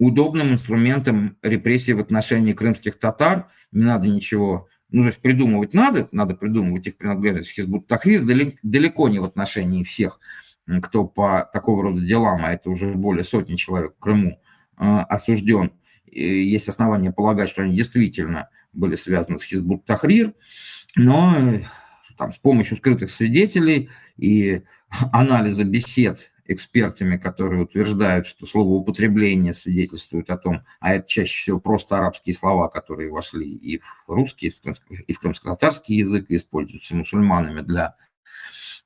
удобным 0.00 0.52
инструментом 0.52 1.36
репрессий 1.42 1.92
в 1.92 2.00
отношении 2.00 2.52
крымских 2.52 2.98
татар. 2.98 3.46
Не 3.70 3.84
надо 3.84 4.08
ничего 4.08 4.68
ну, 4.92 5.02
то 5.02 5.08
есть 5.08 5.20
придумывать 5.20 5.72
надо, 5.72 6.08
надо 6.10 6.34
придумывать 6.34 6.86
их 6.86 6.96
принадлежность 6.96 7.50
Хизбут 7.50 7.86
Тахрир 7.86 8.22
далеко 8.62 9.08
не 9.08 9.20
в 9.20 9.24
отношении 9.24 9.84
всех, 9.84 10.18
кто 10.82 11.04
по 11.04 11.48
такого 11.52 11.84
рода 11.84 12.00
делам, 12.00 12.44
а 12.44 12.52
это 12.52 12.70
уже 12.70 12.94
более 12.94 13.24
сотни 13.24 13.54
человек 13.54 13.94
в 13.96 14.00
Крыму, 14.00 14.40
а, 14.76 15.04
осужден. 15.04 15.72
И 16.06 16.24
есть 16.24 16.68
основания 16.68 17.12
полагать, 17.12 17.50
что 17.50 17.62
они 17.62 17.76
действительно 17.76 18.48
были 18.72 18.96
связаны 18.96 19.38
с 19.38 19.44
Хизбут 19.44 19.84
Тахрир, 19.84 20.34
но 20.96 21.36
там, 22.18 22.32
с 22.32 22.38
помощью 22.38 22.76
скрытых 22.76 23.10
свидетелей 23.10 23.90
и 24.16 24.62
анализа 25.12 25.64
бесед 25.64 26.32
экспертами, 26.50 27.16
которые 27.16 27.62
утверждают, 27.62 28.26
что 28.26 28.44
слово 28.44 28.70
употребление 28.70 29.54
свидетельствует 29.54 30.30
о 30.30 30.36
том, 30.36 30.62
а 30.80 30.94
это 30.94 31.08
чаще 31.08 31.42
всего 31.42 31.60
просто 31.60 31.96
арабские 31.96 32.34
слова, 32.34 32.68
которые 32.68 33.10
вошли 33.10 33.48
и 33.48 33.78
в 33.78 33.84
русский, 34.08 34.52
и 35.06 35.12
в 35.12 35.20
крымско-татарский 35.20 35.96
язык, 35.96 36.26
и 36.28 36.36
используются 36.36 36.96
мусульманами 36.96 37.60
для 37.60 37.94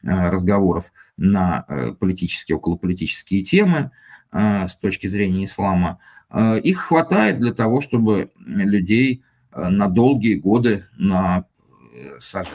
э, 0.02 0.28
разговоров 0.28 0.92
на 1.16 1.64
э, 1.66 1.92
политические, 1.92 2.56
околополитические 2.56 3.42
темы 3.42 3.90
э, 4.30 4.68
с 4.68 4.76
точки 4.76 5.06
зрения 5.06 5.46
ислама. 5.46 5.98
Их 6.64 6.78
хватает 6.80 7.38
для 7.38 7.54
того, 7.54 7.80
чтобы 7.80 8.32
людей 8.44 9.22
на 9.54 9.86
долгие 9.86 10.34
годы 10.34 10.86
насажать. 10.96 12.50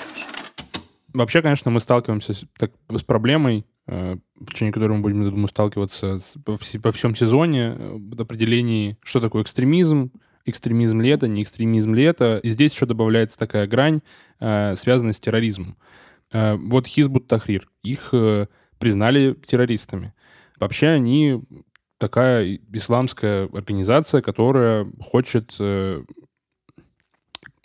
Вообще, 1.14 1.42
конечно, 1.42 1.72
мы 1.72 1.80
сталкиваемся 1.80 2.34
так, 2.58 2.72
с 2.90 3.04
проблемой 3.04 3.66
в 3.90 4.52
течение 4.52 4.72
которого 4.72 4.98
мы 4.98 5.02
будем, 5.02 5.24
я 5.24 5.30
думаю, 5.30 5.48
сталкиваться 5.48 6.20
по, 6.46 6.58
всем 6.92 7.16
сезоне, 7.16 7.76
э, 7.76 7.98
в 7.98 8.22
определении, 8.22 8.98
что 9.04 9.20
такое 9.20 9.44
экстремизм, 9.44 10.12
экстремизм 10.46 11.02
ли 11.02 11.10
это, 11.10 11.28
не 11.28 11.44
экстремизм 11.44 11.94
ли 11.94 12.04
это. 12.04 12.38
И 12.44 12.50
здесь 12.50 12.74
еще 12.74 12.86
добавляется 12.86 13.38
такая 13.38 13.68
грань, 13.68 14.02
э, 14.40 14.76
связанная 14.76 15.14
с 15.14 15.20
терроризмом. 15.20 15.78
Э, 16.32 16.56
вот 16.56 16.88
Хизбут 16.88 17.28
Тахрир, 17.28 17.68
их 17.82 18.10
э, 18.14 18.48
признали 18.78 19.34
террористами. 19.34 20.14
Вообще 20.60 20.88
они 20.88 21.42
такая 21.98 22.60
исламская 22.72 23.50
организация, 23.52 24.22
которая 24.22 24.88
хочет, 25.02 25.56
э, 25.60 26.04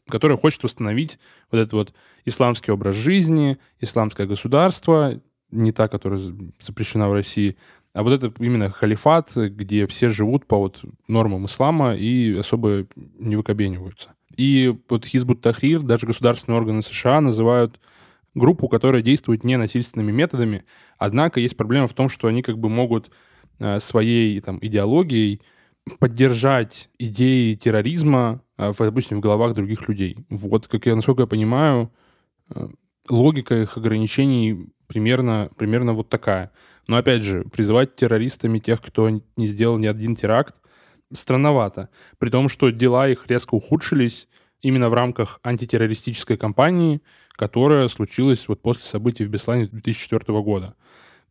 которая 0.09 0.39
хочет 0.39 0.63
восстановить 0.63 1.19
вот 1.51 1.59
этот 1.59 1.73
вот 1.73 1.95
исламский 2.25 2.73
образ 2.73 2.97
жизни, 2.97 3.59
исламское 3.81 4.27
государство, 4.27 5.21
не 5.55 5.73
та, 5.73 5.89
которая 5.89 6.21
запрещена 6.61 7.09
в 7.09 7.13
России, 7.13 7.57
а 7.95 8.03
вот 8.03 8.13
это 8.13 8.33
именно 8.43 8.71
халифат, 8.71 9.35
где 9.37 9.87
все 9.87 10.11
живут 10.11 10.47
по 10.47 10.59
вот 10.59 10.83
нормам 11.07 11.47
ислама 11.47 11.95
и 11.95 12.37
особо 12.37 12.87
не 13.19 13.37
выкобениваются. 13.37 14.15
И 14.37 14.75
вот 14.89 15.07
Хизбут 15.07 15.41
Тахрир, 15.41 15.81
даже 15.81 16.07
государственные 16.07 16.59
органы 16.59 16.83
США 16.83 17.21
называют 17.21 17.79
группу, 18.35 18.69
которая 18.69 19.01
действует 19.01 19.45
не 19.45 19.57
насильственными 19.57 20.11
методами, 20.11 20.65
однако 20.99 21.39
есть 21.39 21.57
проблема 21.57 21.87
в 21.87 21.95
том, 21.95 22.09
что 22.09 22.27
они 22.27 22.43
как 22.43 22.59
бы 22.59 22.69
могут 22.69 23.11
э, 23.61 23.79
своей 23.79 24.41
там, 24.41 24.59
идеологией 24.61 25.41
поддержать 26.01 26.91
идеи 26.99 27.55
терроризма, 27.55 28.43
э, 28.59 28.73
в, 28.73 28.79
допустим, 28.79 29.19
в 29.19 29.21
головах 29.21 29.55
других 29.55 29.89
людей. 29.89 30.17
Вот, 30.31 30.67
как 30.67 30.87
я, 30.87 30.97
насколько 30.97 31.23
я 31.23 31.27
понимаю, 31.29 31.93
э, 32.53 32.67
логика 33.09 33.63
их 33.63 33.77
ограничений 33.77 34.67
примерно, 34.87 35.51
примерно 35.57 35.93
вот 35.93 36.09
такая. 36.09 36.51
Но 36.87 36.97
опять 36.97 37.23
же, 37.23 37.45
призывать 37.45 37.97
террористами 37.97 38.59
тех, 38.59 38.81
кто 38.81 39.09
не 39.09 39.47
сделал 39.47 39.79
ни 39.79 39.87
один 39.87 40.15
теракт, 40.15 40.55
странновато. 41.13 41.89
При 42.19 42.31
том, 42.31 42.49
что 42.49 42.71
дела 42.71 43.09
их 43.09 43.27
резко 43.27 43.55
ухудшились 43.55 44.29
именно 44.61 44.89
в 44.89 44.95
рамках 44.95 45.41
антитеррористической 45.43 46.37
кампании, 46.37 47.01
которая 47.33 47.89
случилась 47.89 48.49
вот 48.49 48.63
после 48.63 48.85
событий 48.85 49.25
в 49.25 49.29
Беслане 49.29 49.67
2004 49.67 50.41
года. 50.41 50.75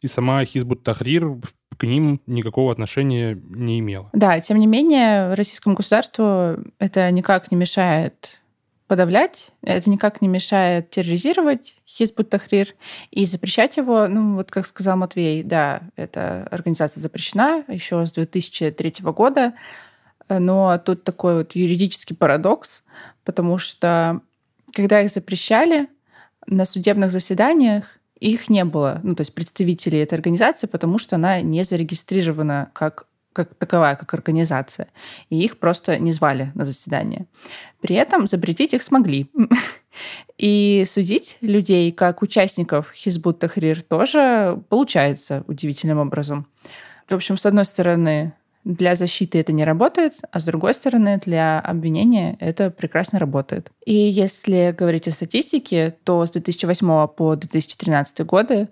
И 0.01 0.07
сама 0.07 0.43
Хизбут 0.43 0.83
Тахрир 0.83 1.37
к 1.77 1.83
ним 1.83 2.21
никакого 2.27 2.71
отношения 2.71 3.39
не 3.49 3.79
имела. 3.79 4.09
Да, 4.13 4.39
тем 4.41 4.59
не 4.59 4.67
менее, 4.67 5.33
российскому 5.33 5.75
государству 5.75 6.57
это 6.77 7.09
никак 7.11 7.51
не 7.51 7.57
мешает 7.57 8.39
подавлять, 8.93 9.49
это 9.63 9.89
никак 9.89 10.21
не 10.21 10.27
мешает 10.27 10.91
терроризировать 10.91 11.77
Хизбут 11.87 12.29
Тахрир 12.29 12.75
и 13.09 13.25
запрещать 13.25 13.75
его. 13.77 14.07
Ну, 14.07 14.35
вот 14.35 14.51
как 14.51 14.67
сказал 14.67 14.97
Матвей, 14.97 15.41
да, 15.41 15.81
эта 15.95 16.47
организация 16.51 17.01
запрещена 17.01 17.63
еще 17.67 18.05
с 18.05 18.11
2003 18.11 18.93
года, 19.05 19.53
но 20.29 20.77
тут 20.77 21.03
такой 21.03 21.37
вот 21.37 21.55
юридический 21.55 22.15
парадокс, 22.15 22.83
потому 23.23 23.57
что 23.57 24.21
когда 24.75 25.01
их 25.01 25.09
запрещали, 25.09 25.87
на 26.45 26.63
судебных 26.63 27.11
заседаниях 27.11 27.97
их 28.19 28.47
не 28.47 28.63
было, 28.63 29.01
ну, 29.01 29.15
то 29.15 29.21
есть 29.21 29.33
представителей 29.33 30.03
этой 30.03 30.13
организации, 30.13 30.67
потому 30.67 30.99
что 30.99 31.15
она 31.15 31.41
не 31.41 31.63
зарегистрирована 31.63 32.69
как 32.73 33.07
как 33.33 33.55
таковая, 33.55 33.95
как 33.95 34.13
организация. 34.13 34.87
И 35.29 35.43
их 35.43 35.57
просто 35.57 35.97
не 35.97 36.11
звали 36.11 36.51
на 36.55 36.65
заседание. 36.65 37.25
При 37.81 37.95
этом 37.95 38.27
запретить 38.27 38.73
их 38.73 38.81
смогли. 38.81 39.29
И 40.37 40.85
судить 40.87 41.37
людей 41.41 41.91
как 41.91 42.21
участников 42.21 42.91
Хизбут 42.95 43.39
Тахрир 43.39 43.81
тоже 43.81 44.59
получается 44.69 45.43
удивительным 45.47 45.99
образом. 45.99 46.47
В 47.07 47.13
общем, 47.13 47.37
с 47.37 47.45
одной 47.45 47.65
стороны, 47.65 48.33
для 48.63 48.95
защиты 48.95 49.39
это 49.39 49.51
не 49.51 49.65
работает, 49.65 50.15
а 50.31 50.39
с 50.39 50.45
другой 50.45 50.73
стороны, 50.73 51.19
для 51.23 51.59
обвинения 51.59 52.37
это 52.39 52.71
прекрасно 52.71 53.19
работает. 53.19 53.71
И 53.85 53.93
если 53.93 54.73
говорить 54.77 55.07
о 55.07 55.11
статистике, 55.11 55.95
то 56.03 56.25
с 56.25 56.31
2008 56.31 57.07
по 57.07 57.35
2013 57.35 58.21
годы 58.21 58.69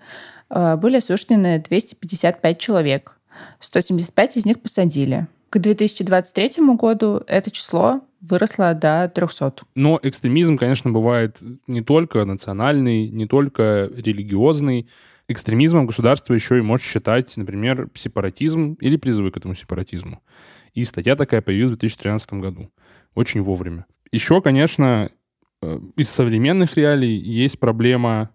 э, 0.49 0.75
были 0.77 0.97
осуждены 0.97 1.59
255 1.59 2.57
человек– 2.57 3.17
175 3.59 4.37
из 4.37 4.45
них 4.45 4.61
посадили. 4.61 5.27
К 5.49 5.59
2023 5.59 6.63
году 6.75 7.21
это 7.27 7.51
число 7.51 8.01
выросло 8.21 8.73
до 8.73 9.11
300. 9.13 9.63
Но 9.75 9.99
экстремизм, 10.01 10.57
конечно, 10.57 10.91
бывает 10.91 11.41
не 11.67 11.81
только 11.81 12.23
национальный, 12.23 13.09
не 13.09 13.25
только 13.25 13.89
религиозный. 13.93 14.87
Экстремизмом 15.27 15.87
государство 15.87 16.33
еще 16.33 16.57
и 16.57 16.61
может 16.61 16.85
считать, 16.85 17.35
например, 17.35 17.89
сепаратизм 17.95 18.73
или 18.79 18.97
призывы 18.97 19.31
к 19.31 19.37
этому 19.37 19.55
сепаратизму. 19.55 20.21
И 20.73 20.85
статья 20.85 21.15
такая 21.15 21.41
появилась 21.41 21.75
в 21.75 21.79
2013 21.79 22.33
году. 22.33 22.71
Очень 23.15 23.41
вовремя. 23.41 23.85
Еще, 24.11 24.41
конечно, 24.41 25.09
э, 25.61 25.79
из 25.97 26.09
современных 26.09 26.77
реалий 26.77 27.17
есть 27.17 27.59
проблема 27.59 28.29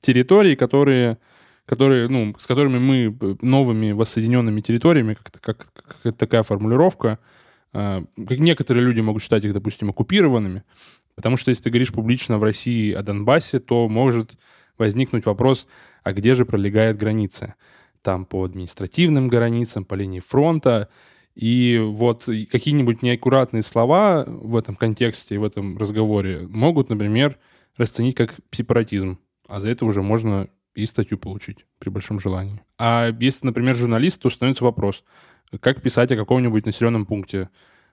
территорий, 0.00 0.56
которые 0.56 1.18
которые, 1.66 2.08
ну, 2.08 2.34
с 2.38 2.46
которыми 2.46 2.78
мы 2.78 3.16
э, 3.20 3.36
новыми 3.42 3.92
воссоединенными 3.92 4.60
территориями, 4.60 5.14
как, 5.14 5.40
как, 5.40 5.72
как 6.02 6.16
такая 6.16 6.42
формулировка, 6.44 7.18
э, 7.72 8.04
как 8.16 8.38
некоторые 8.38 8.84
люди 8.84 9.00
могут 9.00 9.22
считать 9.22 9.44
их, 9.44 9.52
допустим, 9.52 9.90
оккупированными, 9.90 10.62
потому 11.16 11.36
что 11.36 11.50
если 11.50 11.64
ты 11.64 11.70
говоришь 11.70 11.92
публично 11.92 12.38
в 12.38 12.44
России 12.44 12.92
о 12.92 13.02
Донбассе, 13.02 13.58
то 13.58 13.88
может 13.88 14.38
возникнуть 14.78 15.26
вопрос, 15.26 15.66
а 16.04 16.12
где 16.12 16.34
же 16.34 16.46
пролегает 16.46 16.96
граница? 16.96 17.56
Там 18.02 18.24
по 18.24 18.44
административным 18.44 19.28
границам, 19.28 19.84
по 19.84 19.94
линии 19.94 20.20
фронта, 20.20 20.88
и 21.34 21.78
вот 21.78 22.24
какие-нибудь 22.24 23.02
неаккуратные 23.02 23.62
слова 23.62 24.24
в 24.26 24.56
этом 24.56 24.76
контексте, 24.76 25.38
в 25.38 25.44
этом 25.44 25.76
разговоре 25.76 26.46
могут, 26.48 26.88
например, 26.88 27.38
расценить 27.76 28.14
как 28.14 28.34
сепаратизм. 28.52 29.18
А 29.48 29.60
за 29.60 29.68
это 29.68 29.84
уже 29.84 30.02
можно 30.02 30.48
и 30.76 30.86
статью 30.86 31.18
получить 31.18 31.66
при 31.78 31.88
большом 31.88 32.20
желании. 32.20 32.60
А 32.78 33.10
если, 33.18 33.46
например, 33.46 33.74
журналист, 33.74 34.20
то 34.20 34.30
становится 34.30 34.62
вопрос, 34.62 35.04
как 35.60 35.82
писать 35.82 36.12
о 36.12 36.16
каком-нибудь 36.16 36.66
населенном 36.66 37.06
пункте, 37.06 37.48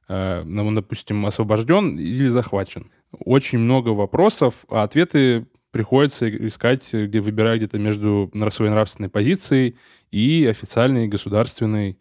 э, 0.10 0.44
ну, 0.44 0.72
допустим, 0.74 1.26
освобожден 1.26 1.98
или 1.98 2.28
захвачен. 2.28 2.92
Очень 3.12 3.60
много 3.60 3.90
вопросов, 3.90 4.66
а 4.70 4.84
ответы 4.84 5.48
приходится 5.72 6.30
искать, 6.30 6.94
где 6.94 7.22
выбирать 7.22 7.60
где-то 7.60 7.80
между 7.80 8.32
своей 8.52 8.72
нравственной 8.72 9.10
позицией 9.10 9.78
и 10.12 10.46
официальной 10.46 11.08
государственной 11.08 11.98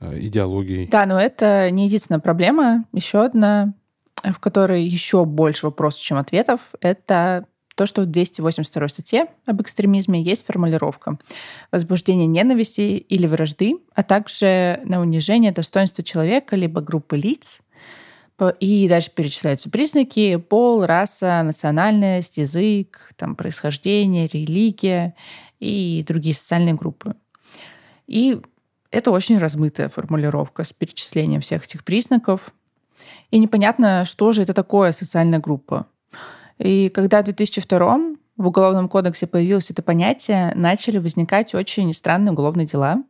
э, 0.00 0.18
идеологией. 0.18 0.88
Да, 0.88 1.06
но 1.06 1.20
это 1.20 1.70
не 1.70 1.86
единственная 1.86 2.20
проблема. 2.20 2.84
Еще 2.92 3.24
одна, 3.24 3.74
в 4.22 4.40
которой 4.40 4.84
еще 4.84 5.24
больше 5.24 5.66
вопросов, 5.66 6.02
чем 6.02 6.18
ответов, 6.18 6.60
это 6.80 7.46
то, 7.74 7.86
что 7.86 8.02
в 8.02 8.06
282 8.06 8.88
статье 8.88 9.26
об 9.46 9.60
экстремизме 9.60 10.22
есть 10.22 10.46
формулировка 10.46 11.18
возбуждение 11.72 12.26
ненависти 12.26 12.80
или 12.80 13.26
вражды, 13.26 13.78
а 13.94 14.02
также 14.02 14.80
на 14.84 15.00
унижение 15.00 15.52
достоинства 15.52 16.04
человека 16.04 16.56
либо 16.56 16.80
группы 16.80 17.16
лиц. 17.16 17.58
И 18.58 18.88
дальше 18.88 19.12
перечисляются 19.14 19.70
признаки 19.70 20.36
пол, 20.36 20.84
раса, 20.84 21.42
национальность, 21.44 22.36
язык, 22.36 23.12
там, 23.16 23.36
происхождение, 23.36 24.26
религия 24.26 25.14
и 25.60 26.04
другие 26.06 26.34
социальные 26.34 26.74
группы. 26.74 27.14
И 28.08 28.40
это 28.90 29.12
очень 29.12 29.38
размытая 29.38 29.88
формулировка 29.88 30.64
с 30.64 30.72
перечислением 30.72 31.40
всех 31.40 31.64
этих 31.64 31.84
признаков. 31.84 32.52
И 33.30 33.38
непонятно, 33.38 34.04
что 34.04 34.32
же 34.32 34.42
это 34.42 34.52
такое 34.52 34.92
социальная 34.92 35.38
группа. 35.38 35.86
И 36.58 36.88
когда 36.88 37.22
в 37.22 37.24
2002 37.24 38.14
в 38.36 38.48
Уголовном 38.48 38.88
кодексе 38.88 39.26
появилось 39.26 39.70
это 39.70 39.82
понятие, 39.82 40.52
начали 40.56 40.98
возникать 40.98 41.54
очень 41.54 41.92
странные 41.92 42.32
уголовные 42.32 42.66
дела, 42.66 43.04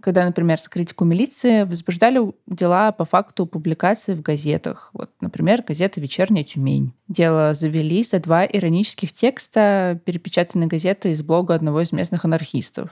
когда, 0.00 0.24
например, 0.26 0.58
за 0.60 0.68
критику 0.68 1.06
милиции 1.06 1.62
возбуждали 1.62 2.20
дела 2.46 2.92
по 2.92 3.06
факту 3.06 3.46
публикации 3.46 4.14
в 4.14 4.20
газетах. 4.20 4.90
Вот, 4.92 5.10
например, 5.20 5.62
газета 5.62 6.00
«Вечерняя 6.00 6.44
Тюмень». 6.44 6.92
Дело 7.08 7.54
завели 7.54 8.02
за 8.02 8.20
два 8.20 8.44
иронических 8.44 9.14
текста 9.14 9.98
перепечатанной 10.04 10.66
газеты 10.66 11.10
из 11.10 11.22
блога 11.22 11.54
одного 11.54 11.80
из 11.80 11.92
местных 11.92 12.26
анархистов. 12.26 12.90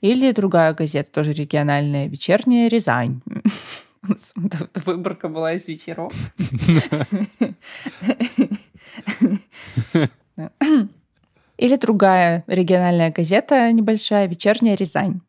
Или 0.00 0.32
другая 0.32 0.74
газета, 0.74 1.10
тоже 1.12 1.32
региональная, 1.32 2.08
«Вечерняя 2.08 2.68
Рязань». 2.68 3.20
Выборка 4.84 5.28
была 5.28 5.52
из 5.52 5.68
вечеров. 5.68 6.12
Или 11.56 11.76
другая 11.76 12.44
региональная 12.46 13.12
газета 13.12 13.70
небольшая 13.72 14.26
«Вечерняя 14.26 14.74
Рязань». 14.74 15.20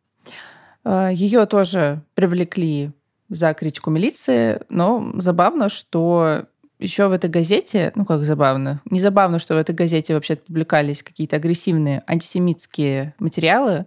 Э, 0.84 1.10
Ее 1.14 1.46
тоже 1.46 2.02
привлекли 2.16 2.92
за 3.30 3.54
критику 3.54 3.90
милиции, 3.90 4.62
но 4.70 5.12
забавно, 5.18 5.70
что 5.70 6.46
еще 6.80 7.08
в 7.08 7.12
этой 7.12 7.30
газете, 7.30 7.92
ну 7.96 8.06
как 8.06 8.24
забавно, 8.24 8.82
не 8.90 9.00
забавно, 9.00 9.40
что 9.40 9.56
в 9.56 9.58
этой 9.58 9.74
газете 9.74 10.14
вообще 10.14 10.36
публикались 10.36 11.04
какие-то 11.04 11.38
агрессивные 11.38 12.04
антисемитские 12.08 13.16
материалы, 13.20 13.86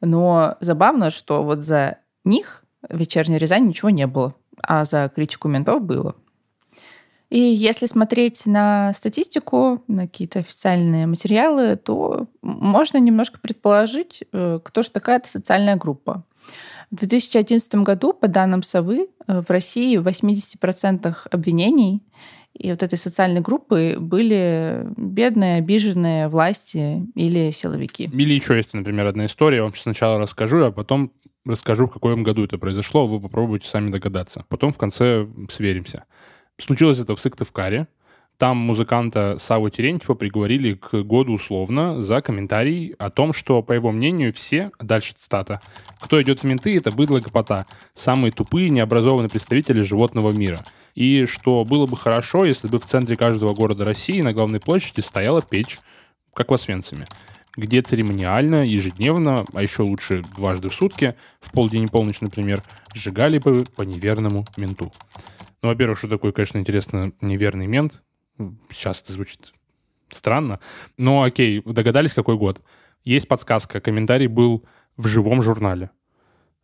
но 0.00 0.56
забавно, 0.60 1.10
что 1.10 1.42
вот 1.44 1.62
за 1.62 1.98
них 2.24 2.64
в 2.88 2.96
«Вечерней 2.96 3.38
Рязани» 3.38 3.68
ничего 3.68 3.90
не 3.90 4.06
было, 4.06 4.34
а 4.62 4.84
за 4.84 5.10
критику 5.14 5.48
ментов 5.48 5.82
было. 5.82 6.16
И 7.32 7.40
если 7.40 7.86
смотреть 7.86 8.44
на 8.44 8.92
статистику, 8.92 9.82
на 9.88 10.02
какие-то 10.02 10.40
официальные 10.40 11.06
материалы, 11.06 11.76
то 11.76 12.26
можно 12.42 12.98
немножко 12.98 13.40
предположить, 13.40 14.22
э, 14.34 14.60
кто 14.62 14.82
же 14.82 14.90
такая-то 14.90 15.30
социальная 15.30 15.76
группа. 15.76 16.26
В 16.90 16.96
2011 16.96 17.84
году, 17.84 18.12
по 18.12 18.28
данным 18.28 18.62
Совы, 18.62 19.08
э, 19.26 19.40
в 19.40 19.48
России 19.48 19.96
в 19.96 20.06
80% 20.06 21.26
обвинений 21.30 22.02
и 22.52 22.70
вот 22.70 22.82
этой 22.82 22.98
социальной 22.98 23.40
группы 23.40 23.96
были 23.98 24.86
бедные, 24.98 25.56
обиженные 25.56 26.28
власти 26.28 27.08
или 27.14 27.50
силовики. 27.50 28.10
Или 28.12 28.34
еще 28.34 28.58
есть, 28.58 28.74
например, 28.74 29.06
одна 29.06 29.24
история. 29.24 29.56
Я 29.56 29.62
вам 29.62 29.74
сначала 29.74 30.18
расскажу, 30.18 30.64
а 30.64 30.70
потом 30.70 31.12
расскажу, 31.46 31.86
в 31.86 31.92
каком 31.92 32.24
году 32.24 32.44
это 32.44 32.58
произошло. 32.58 33.06
Вы 33.06 33.20
попробуйте 33.20 33.68
сами 33.68 33.90
догадаться. 33.90 34.44
Потом 34.50 34.74
в 34.74 34.76
конце 34.76 35.26
сверимся. 35.50 36.04
Случилось 36.64 37.00
это 37.00 37.16
в 37.16 37.20
Сыктывкаре. 37.20 37.88
Там 38.38 38.56
музыканта 38.56 39.36
Саву 39.40 39.68
Терентьева 39.68 40.14
приговорили 40.14 40.74
к 40.74 41.02
году 41.02 41.32
условно 41.32 42.02
за 42.02 42.22
комментарий 42.22 42.94
о 42.98 43.10
том, 43.10 43.32
что, 43.32 43.62
по 43.62 43.72
его 43.72 43.90
мнению, 43.90 44.32
все, 44.32 44.70
дальше 44.80 45.14
цитата, 45.18 45.60
«кто 45.98 46.22
идет 46.22 46.40
в 46.40 46.44
менты, 46.44 46.76
это 46.76 46.92
быдло 46.92 47.18
гопота, 47.18 47.66
самые 47.94 48.30
тупые, 48.30 48.70
необразованные 48.70 49.28
представители 49.28 49.80
животного 49.82 50.30
мира». 50.30 50.60
И 50.94 51.26
что 51.26 51.64
было 51.64 51.86
бы 51.86 51.96
хорошо, 51.96 52.44
если 52.44 52.68
бы 52.68 52.78
в 52.78 52.86
центре 52.86 53.16
каждого 53.16 53.54
города 53.54 53.82
России 53.84 54.22
на 54.22 54.32
главной 54.32 54.60
площади 54.60 55.00
стояла 55.00 55.42
печь, 55.42 55.78
как 56.32 56.50
в 56.50 56.54
Освенциме 56.54 57.06
где 57.54 57.82
церемониально, 57.82 58.64
ежедневно, 58.64 59.44
а 59.52 59.62
еще 59.62 59.82
лучше 59.82 60.22
дважды 60.34 60.70
в 60.70 60.74
сутки, 60.74 61.14
в 61.38 61.52
полдень 61.52 61.84
и 61.84 61.86
полночь, 61.86 62.22
например, 62.22 62.62
сжигали 62.94 63.36
бы 63.36 63.66
по 63.76 63.82
неверному 63.82 64.46
менту. 64.56 64.90
Ну, 65.62 65.68
во-первых, 65.68 65.98
что 65.98 66.08
такое, 66.08 66.32
конечно, 66.32 66.58
интересно, 66.58 67.12
неверный 67.20 67.66
мент. 67.66 68.02
Сейчас 68.70 69.00
это 69.00 69.12
звучит 69.12 69.52
странно. 70.10 70.60
Но 70.98 71.22
окей, 71.22 71.62
догадались, 71.64 72.14
какой 72.14 72.36
год. 72.36 72.60
Есть 73.04 73.28
подсказка. 73.28 73.80
Комментарий 73.80 74.26
был 74.26 74.64
в 74.96 75.06
живом 75.06 75.42
журнале. 75.42 75.90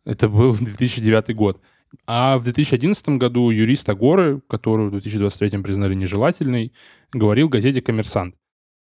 Это 0.05 0.27
был 0.29 0.53
2009 0.59 1.35
год. 1.35 1.61
А 2.05 2.37
в 2.37 2.43
2011 2.43 3.09
году 3.09 3.49
юрист 3.49 3.89
Агоры, 3.89 4.41
которую 4.47 4.89
в 4.89 4.91
2023 4.91 5.61
признали 5.63 5.95
нежелательной, 5.95 6.73
говорил 7.11 7.49
газете 7.49 7.81
«Коммерсант». 7.81 8.35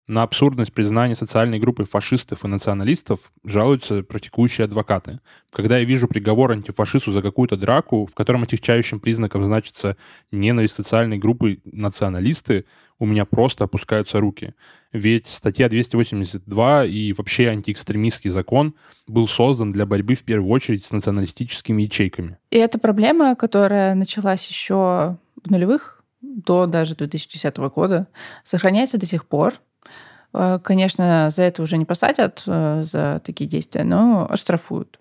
На 0.10 0.24
абсурдность 0.24 0.74
признания 0.74 1.14
социальной 1.16 1.60
группы 1.60 1.86
фашистов 1.86 2.44
и 2.44 2.48
националистов 2.48 3.32
жалуются 3.44 4.02
практикующие 4.02 4.66
адвокаты. 4.66 5.20
Когда 5.52 5.78
я 5.78 5.84
вижу 5.84 6.08
приговор 6.08 6.52
антифашисту 6.52 7.12
за 7.12 7.22
какую-то 7.22 7.58
драку, 7.58 8.08
в 8.08 8.16
котором 8.16 8.42
отягчающим 8.42 9.00
признаком 9.00 9.46
значится 9.46 9.98
ненависть 10.32 10.74
социальной 10.74 11.20
группы 11.20 11.60
националисты, 11.64 12.66
у 12.98 13.06
меня 13.06 13.26
просто 13.26 13.66
опускаются 13.66 14.20
руки. 14.20 14.56
Ведь 14.92 15.28
статья 15.28 15.70
282 15.70 16.86
и 16.86 17.14
вообще 17.14 17.50
антиэкстремистский 17.50 18.32
закон 18.32 18.74
был 19.06 19.28
создан 19.28 19.72
для 19.72 19.86
борьбы 19.86 20.16
в 20.16 20.24
первую 20.24 20.50
очередь 20.50 20.86
с 20.86 20.90
националистическими 20.90 21.84
ячейками. 21.84 22.40
И 22.50 22.58
это 22.58 22.80
проблема, 22.80 23.36
которая 23.36 23.94
началась 23.94 24.48
еще 24.48 25.20
в 25.44 25.52
нулевых, 25.52 26.04
до 26.22 26.66
даже 26.66 26.96
2010 26.96 27.58
года, 27.58 28.08
сохраняется 28.44 28.98
до 28.98 29.06
сих 29.06 29.28
пор. 29.28 29.54
Э, 30.34 30.60
конечно, 30.64 31.30
за 31.32 31.44
это 31.44 31.62
уже 31.62 31.78
не 31.78 31.86
посадят, 31.86 32.44
э, 32.46 32.84
за 32.84 33.22
такие 33.26 33.50
действия, 33.50 33.84
но 33.84 34.28
оштрафуют. 34.30 35.00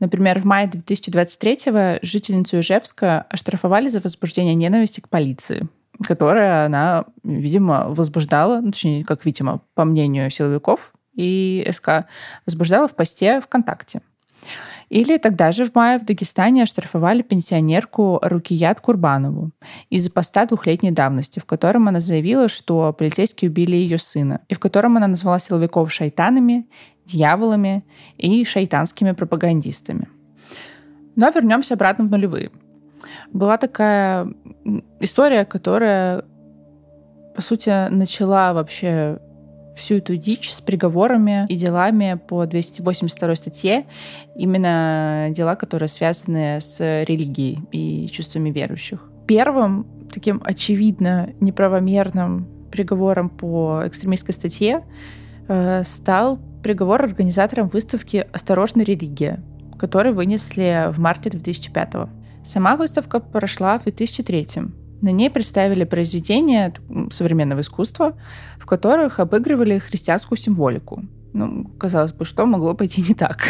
Например, 0.00 0.38
в 0.38 0.44
мае 0.44 0.68
2023-го 0.68 1.98
жительницу 2.02 2.60
Ижевска 2.60 3.26
оштрафовали 3.30 3.88
за 3.88 4.00
возбуждение 4.00 4.54
ненависти 4.54 5.00
к 5.00 5.08
полиции, 5.08 5.68
которая 6.04 6.66
она, 6.66 7.06
видимо, 7.24 7.86
возбуждала, 7.88 8.60
ну, 8.60 8.70
точнее, 8.70 9.04
как 9.04 9.24
видимо, 9.24 9.62
по 9.74 9.84
мнению 9.84 10.30
силовиков 10.30 10.92
и 11.14 11.66
СК, 11.72 12.06
возбуждала 12.44 12.86
в 12.86 12.94
посте 12.94 13.40
ВКонтакте. 13.40 14.02
Или 14.88 15.18
тогда 15.18 15.50
же 15.50 15.64
в 15.64 15.74
мае 15.74 15.98
в 15.98 16.04
Дагестане 16.04 16.62
оштрафовали 16.62 17.22
пенсионерку 17.22 18.20
Рукият 18.22 18.80
Курбанову 18.80 19.50
из-за 19.90 20.10
поста 20.10 20.46
двухлетней 20.46 20.92
давности, 20.92 21.40
в 21.40 21.44
котором 21.44 21.88
она 21.88 22.00
заявила, 22.00 22.48
что 22.48 22.92
полицейские 22.92 23.50
убили 23.50 23.74
ее 23.74 23.98
сына, 23.98 24.42
и 24.48 24.54
в 24.54 24.60
котором 24.60 24.96
она 24.96 25.08
назвала 25.08 25.40
силовиков 25.40 25.92
шайтанами, 25.92 26.68
дьяволами 27.04 27.84
и 28.16 28.44
шайтанскими 28.44 29.12
пропагандистами. 29.12 30.08
Но 31.16 31.30
вернемся 31.30 31.74
обратно 31.74 32.04
в 32.04 32.10
нулевые. 32.10 32.50
Была 33.32 33.58
такая 33.58 34.32
история, 35.00 35.44
которая, 35.44 36.24
по 37.34 37.42
сути, 37.42 37.88
начала 37.88 38.52
вообще 38.52 39.18
всю 39.76 39.96
эту 39.96 40.16
дичь 40.16 40.50
с 40.50 40.60
приговорами 40.60 41.46
и 41.48 41.56
делами 41.56 42.18
по 42.28 42.46
282 42.46 43.34
статье, 43.36 43.86
именно 44.34 45.28
дела, 45.30 45.54
которые 45.54 45.88
связаны 45.88 46.60
с 46.60 46.80
религией 46.80 47.60
и 47.70 48.08
чувствами 48.08 48.50
верующих. 48.50 49.00
Первым 49.26 49.86
таким 50.12 50.40
очевидно 50.44 51.30
неправомерным 51.40 52.48
приговором 52.70 53.28
по 53.28 53.82
экстремистской 53.84 54.34
статье 54.34 54.84
э, 55.48 55.82
стал 55.84 56.38
приговор 56.62 57.02
организаторам 57.02 57.68
выставки 57.68 58.26
«Осторожно, 58.32 58.82
религия», 58.82 59.42
который 59.78 60.12
вынесли 60.12 60.90
в 60.90 60.98
марте 60.98 61.30
2005 61.30 61.94
-го. 61.94 62.08
Сама 62.44 62.76
выставка 62.76 63.20
прошла 63.20 63.78
в 63.78 63.84
2003 63.84 64.85
на 65.00 65.10
ней 65.10 65.30
представили 65.30 65.84
произведения 65.84 66.72
современного 67.10 67.60
искусства, 67.60 68.16
в 68.58 68.66
которых 68.66 69.20
обыгрывали 69.20 69.78
христианскую 69.78 70.38
символику. 70.38 71.02
Ну, 71.32 71.70
казалось 71.78 72.12
бы, 72.12 72.24
что 72.24 72.46
могло 72.46 72.74
пойти 72.74 73.02
не 73.06 73.14
так. 73.14 73.48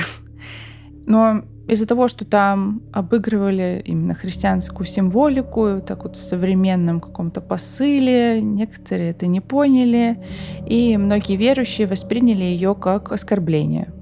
Но 1.07 1.43
из-за 1.69 1.87
того, 1.87 2.09
что 2.09 2.25
там 2.25 2.83
обыгрывали 2.93 3.83
именно 3.85 4.15
христианскую 4.15 4.87
символику, 4.87 5.81
так 5.87 6.05
вот 6.05 6.17
в 6.17 6.21
современном 6.21 7.01
каком-то 7.01 7.41
посыле, 7.41 8.41
некоторые 8.41 9.11
это 9.11 9.27
не 9.27 9.41
поняли, 9.41 10.19
и 10.67 10.97
многие 10.97 11.37
верующие 11.37 11.87
восприняли 11.87 12.45
ее 12.45 12.75
как 12.75 13.13
оскорбление. 13.13 13.93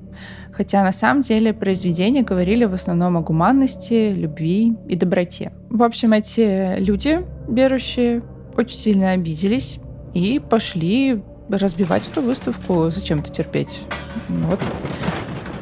Хотя 0.56 0.84
на 0.84 0.92
самом 0.92 1.22
деле 1.22 1.52
произведения 1.52 2.22
говорили 2.22 2.64
в 2.64 2.74
основном 2.74 3.16
о 3.16 3.22
гуманности, 3.22 4.12
любви 4.12 4.76
и 4.88 4.94
доброте. 4.94 5.52
В 5.68 5.82
общем, 5.82 6.12
эти 6.12 6.78
люди, 6.78 7.24
верующие, 7.48 8.22
очень 8.56 8.78
сильно 8.78 9.10
обиделись 9.10 9.80
и 10.12 10.38
пошли 10.38 11.22
разбивать 11.48 12.08
эту 12.08 12.22
выставку. 12.22 12.88
Зачем-то 12.90 13.32
терпеть. 13.32 13.80
Вот. 14.28 14.60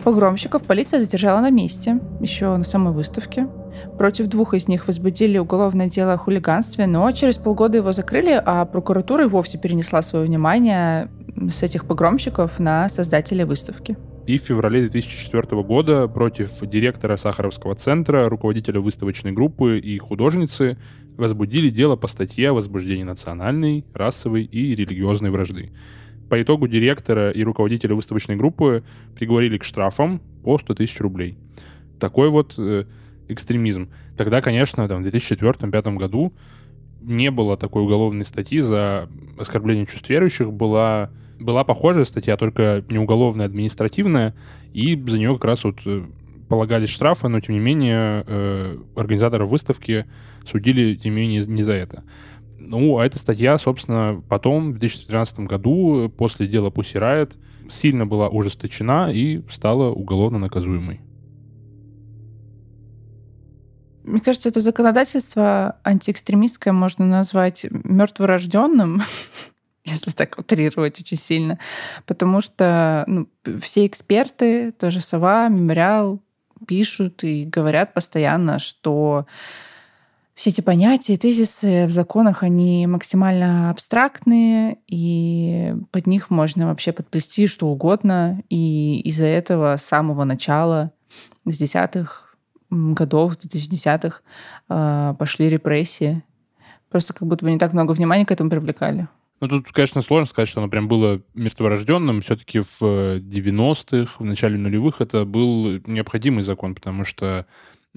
Погромщиков 0.05 0.63
полиция 0.63 1.01
задержала 1.01 1.41
на 1.41 1.51
месте, 1.51 1.99
еще 2.21 2.55
на 2.57 2.65
самой 2.65 2.93
выставке. 2.93 3.49
Против 3.97 4.27
двух 4.27 4.53
из 4.53 4.69
них 4.69 4.87
возбудили 4.87 5.39
уголовное 5.39 5.89
дело 5.89 6.15
о 6.15 6.19
хулиганстве, 6.19 6.87
но 6.87 7.11
через 7.13 7.37
полгода 7.37 7.79
его 7.79 7.93
закрыли, 7.93 8.41
а 8.45 8.67
прокуратура 8.67 9.25
и 9.25 9.29
вовсе 9.29 9.59
перенесла 9.59 10.03
свое 10.03 10.27
внимание 10.27 11.09
с 11.51 11.63
этих 11.63 11.87
погромщиков 11.87 12.59
на 12.59 12.89
создателей 12.89 13.45
выставки. 13.45 13.97
И 14.27 14.39
в 14.39 14.43
феврале 14.43 14.83
2004 14.83 15.63
года 15.63 16.07
против 16.07 16.61
директора 16.61 17.17
Сахаровского 17.17 17.75
центра, 17.75 18.29
руководителя 18.29 18.81
выставочной 18.81 19.33
группы 19.33 19.81
и 19.81 19.99
художницы 19.99 20.79
возбудили 21.17 21.71
дело 21.71 21.97
по 21.97 22.07
статье 22.07 22.51
о 22.51 22.55
возбуждении 22.55 23.03
национальной, 23.03 23.85
расовой 23.93 24.45
и 24.45 24.77
религиозной 24.77 25.31
вражды. 25.31 25.73
По 26.31 26.41
итогу 26.41 26.69
директора 26.69 27.31
и 27.31 27.43
руководителя 27.43 27.97
выставочной 27.97 28.37
группы 28.37 28.85
приговорили 29.17 29.59
к 29.59 29.65
штрафам 29.65 30.21
по 30.45 30.57
100 30.57 30.75
тысяч 30.77 31.01
рублей. 31.01 31.37
Такой 31.99 32.31
вот 32.31 32.55
э, 32.59 32.85
экстремизм. 33.29 33.91
Тогда, 34.17 34.41
конечно, 34.41 34.87
там, 34.89 35.03
в 35.03 35.07
2004-2005 35.07 35.97
году 35.97 36.33
не 37.03 37.31
было 37.31 37.57
такой 37.57 37.83
уголовной 37.83 38.25
статьи 38.25 38.61
за 38.61 39.09
оскорбление 39.37 39.87
чувств 39.87 40.09
верующих, 40.09 40.53
была, 40.53 41.11
была 41.43 41.65
похожая 41.65 42.05
статья, 42.05 42.37
только 42.37 42.85
не 42.89 42.99
уголовная, 42.99 43.47
административная, 43.47 44.35
и 44.73 44.97
за 44.97 45.19
нее 45.19 45.35
как 45.35 45.45
раз 45.45 45.65
вот 45.65 45.81
э, 45.85 46.05
полагались 46.49 46.91
штрафы, 46.91 47.29
но 47.29 47.41
тем 47.41 47.55
не 47.55 47.61
менее 47.61 48.25
э, 48.27 48.79
организаторов 48.97 49.51
выставки 49.51 50.07
судили, 50.47 50.95
тем 50.95 51.15
не 51.15 51.21
менее, 51.23 51.47
не 51.47 51.63
за 51.63 51.73
это. 51.73 52.05
Ну, 52.59 52.99
а 52.99 53.07
эта 53.07 53.19
статья, 53.19 53.59
собственно, 53.59 54.23
потом, 54.29 54.73
в 54.73 54.79
2013 54.79 55.41
году, 55.41 56.13
после 56.17 56.47
дела 56.47 56.71
Pussy 56.71 57.01
Riot, 57.01 57.37
сильно 57.69 58.07
была 58.07 58.29
ужесточена 58.29 59.11
и 59.13 59.43
стала 59.51 59.91
уголовно 59.91 60.39
наказуемой. 60.39 61.01
Мне 64.05 64.21
кажется, 64.21 64.49
это 64.49 64.61
законодательство 64.61 65.77
антиэкстремистское 65.85 66.73
можно 66.73 67.07
назвать 67.07 67.67
мертворожденным, 67.71 69.03
если 69.85 70.11
так 70.11 70.39
утрировать 70.39 71.01
очень 71.01 71.17
сильно, 71.17 71.59
потому 72.07 72.41
что 72.41 73.05
ну, 73.07 73.29
все 73.61 73.87
эксперты, 73.87 74.73
тоже 74.73 75.01
Сова, 75.01 75.49
Мемориал, 75.49 76.21
пишут 76.67 77.25
и 77.25 77.45
говорят 77.45 77.93
постоянно, 77.93 78.59
что 78.59 79.27
все 80.35 80.51
эти 80.51 80.61
понятия, 80.61 81.17
тезисы 81.17 81.87
в 81.87 81.91
законах, 81.91 82.43
они 82.43 82.87
максимально 82.87 83.71
абстрактные, 83.71 84.79
и 84.87 85.75
под 85.91 86.07
них 86.07 86.31
можно 86.31 86.67
вообще 86.67 86.93
подплести 86.93 87.47
что 87.47 87.69
угодно. 87.69 88.43
И 88.49 89.01
из-за 89.01 89.27
этого 89.27 89.77
с 89.77 89.85
самого 89.85 90.25
начала, 90.25 90.93
с 91.45 91.59
десятых 91.59 92.37
годов, 92.71 93.35
2010-х, 93.35 94.21
а, 94.69 95.15
пошли 95.15 95.51
репрессии. 95.51 96.23
Просто 96.89 97.13
как 97.13 97.29
будто 97.29 97.45
бы 97.45 97.51
не 97.51 97.59
так 97.59 97.75
много 97.75 97.93
внимания 97.93 98.25
к 98.25 98.33
этому 98.33 98.49
привлекали. 98.49 99.09
Ну, 99.43 99.49
тут, 99.49 99.73
конечно, 99.73 100.03
сложно 100.03 100.27
сказать, 100.27 100.49
что 100.49 100.61
оно 100.61 100.71
прям 100.71 100.87
было 100.87 101.21
мертворожденным. 101.35 102.21
Все-таки 102.21 102.61
в 102.61 102.81
90-х, 102.81 104.15
в 104.21 104.25
начале 104.25 104.57
нулевых 104.57 105.01
это 105.01 105.25
был 105.25 105.81
необходимый 105.85 106.45
закон, 106.45 106.77
потому 106.77 107.05
что 107.05 107.47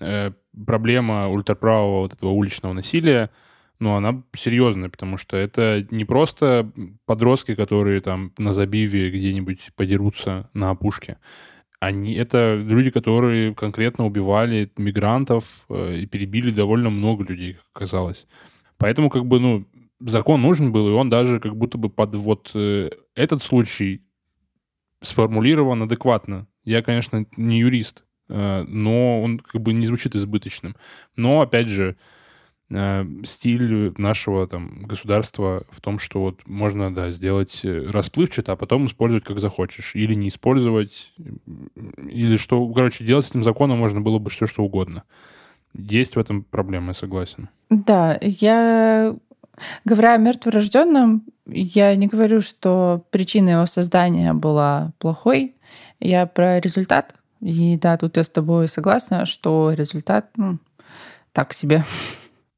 э, 0.02 0.32
проблема 0.66 1.28
ультраправого 1.28 2.00
вот 2.00 2.14
этого 2.14 2.32
уличного 2.32 2.74
насилия, 2.74 3.30
ну, 3.78 3.94
она 3.94 4.24
серьезная, 4.36 4.90
потому 4.90 5.18
что 5.18 5.38
это 5.38 5.86
не 5.92 6.04
просто 6.04 6.72
подростки, 7.06 7.54
которые 7.54 8.02
там 8.02 8.32
на 8.40 8.52
забиве 8.52 9.12
где-нибудь 9.12 9.70
подерутся 9.76 10.50
на 10.56 10.72
опушке. 10.72 11.18
Они, 11.80 12.16
это 12.16 12.56
люди, 12.56 12.90
которые 12.90 13.54
конкретно 13.54 14.08
убивали 14.08 14.72
мигрантов 14.78 15.64
э, 15.70 15.98
и 15.98 16.08
перебили 16.08 16.50
довольно 16.50 16.90
много 16.90 17.24
людей, 17.24 17.54
как 17.54 17.66
оказалось. 17.76 18.26
Поэтому, 18.80 19.12
как 19.12 19.26
бы, 19.26 19.40
ну, 19.40 19.66
закон 20.00 20.42
нужен 20.42 20.72
был, 20.72 20.90
и 20.90 20.94
он 20.94 21.10
даже 21.10 21.40
как 21.40 21.56
будто 21.56 21.78
бы 21.78 21.90
под 21.90 22.16
вот 22.16 22.52
э, 22.54 22.90
этот 23.16 23.44
случай 23.44 24.04
сформулирован 25.02 25.84
адекватно. 25.84 26.48
Я, 26.64 26.82
конечно, 26.82 27.26
не 27.38 27.60
юрист, 27.60 28.06
Э, 28.28 28.64
но 28.68 29.22
он 29.22 29.40
как 29.40 29.62
бы 29.62 29.74
не 29.74 29.86
звучит 29.86 30.16
избыточным. 30.16 30.76
Но, 31.16 31.42
опять 31.42 31.68
же, 31.68 31.96
э, 32.70 33.06
стиль 33.24 33.94
нашего 33.98 34.48
там 34.48 34.84
государства 34.84 35.64
в 35.70 35.82
том, 35.82 36.00
что 36.00 36.22
вот 36.22 36.48
можно, 36.48 36.94
да, 36.94 37.12
сделать 37.12 37.62
расплывчато, 37.64 38.54
а 38.54 38.56
потом 38.56 38.88
использовать 38.88 39.24
как 39.24 39.40
захочешь. 39.40 39.96
Или 39.96 40.14
не 40.14 40.30
использовать, 40.30 41.14
или 41.98 42.38
что... 42.38 42.68
Короче, 42.74 43.04
делать 43.04 43.26
с 43.26 43.30
этим 43.30 43.44
законом 43.44 43.80
можно 43.80 44.02
было 44.02 44.20
бы 44.20 44.30
все, 44.30 44.48
что 44.48 44.64
угодно. 44.64 45.04
Есть 45.74 46.16
в 46.16 46.20
этом 46.20 46.44
проблема, 46.44 46.94
согласен. 46.94 47.50
Да, 47.70 48.18
я... 48.22 49.16
Говоря 49.86 50.14
о 50.14 50.18
мертворожденном, 50.18 51.24
я 51.46 51.96
не 51.96 52.08
говорю, 52.08 52.42
что 52.42 53.06
причина 53.12 53.50
его 53.50 53.66
создания 53.66 54.34
была 54.34 54.92
плохой. 55.00 55.56
Я 56.00 56.26
про 56.26 56.60
результат, 56.60 57.16
и 57.42 57.78
да, 57.78 57.98
тут 57.98 58.18
я 58.18 58.24
с 58.24 58.30
тобой 58.30 58.68
согласна, 58.68 59.26
что 59.26 59.72
результат 59.74 60.30
ну, 60.36 60.58
так 61.32 61.54
себе. 61.54 61.84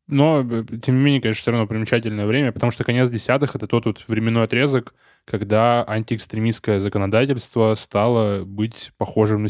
Но, 0.08 0.41
э, 0.50 0.63
тем 0.82 0.96
не 0.96 1.02
менее, 1.02 1.22
конечно, 1.22 1.41
все 1.41 1.52
равно 1.52 1.67
примечательное 1.67 2.26
время, 2.26 2.52
потому 2.52 2.72
что 2.72 2.84
конец 2.84 3.10
десятых— 3.10 3.56
это 3.56 3.67
тот 3.67 3.86
вот 3.86 4.06
временной 4.08 4.46
отрезок, 4.46 4.93
когда 5.26 5.84
антиэкстремистское 5.88 6.80
законодательство 6.80 7.76
стало 7.76 8.46
быть 8.46 8.91
похожим 8.98 9.43
на, 9.43 9.50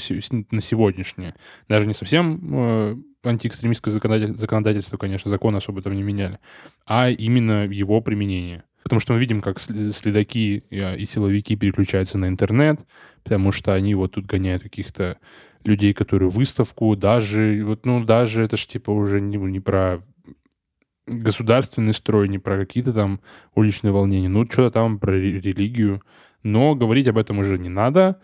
на 0.51 0.61
сегодняшнее. 0.61 1.35
Даже 1.69 1.85
не 1.85 1.93
совсем 1.93 2.39
э, 2.43 2.95
антиэкстремистское 3.23 3.93
законодательство, 3.93 4.97
конечно, 4.97 5.29
закон 5.29 5.55
особо 5.55 5.81
там 5.81 5.93
не 5.93 6.03
меняли, 6.03 6.39
а 6.85 7.09
именно 7.09 7.67
его 7.67 8.01
применение. 8.01 8.63
Потому 8.81 8.99
что 8.99 9.13
мы 9.13 9.19
видим, 9.19 9.41
как 9.41 9.59
следаки 9.59 10.63
и 10.69 11.05
силовики 11.05 11.57
переключаются 11.57 12.17
на 12.17 12.29
интернет, 12.29 12.79
потому 13.21 13.51
что 13.51 13.73
они 13.73 13.95
вот 13.95 14.13
тут 14.13 14.25
гоняют 14.25 14.63
каких-то 14.63 15.17
людей, 15.65 15.93
которые 15.93 16.29
выставку, 16.29 16.95
даже, 16.95 17.63
вот, 17.65 17.85
ну, 17.85 18.03
даже 18.03 18.43
это 18.43 18.55
ж 18.55 18.65
типа 18.65 18.91
уже 18.91 19.19
не, 19.19 19.35
не 19.35 19.59
про 19.59 20.01
государственный 21.07 21.93
строй, 21.93 22.27
не 22.27 22.39
про 22.39 22.57
какие-то 22.57 22.93
там 22.93 23.19
уличные 23.55 23.91
волнения, 23.91 24.29
ну, 24.29 24.45
что-то 24.45 24.71
там 24.71 24.99
про 24.99 25.13
религию. 25.13 26.03
Но 26.43 26.75
говорить 26.75 27.07
об 27.07 27.17
этом 27.17 27.39
уже 27.39 27.57
не 27.57 27.69
надо. 27.69 28.19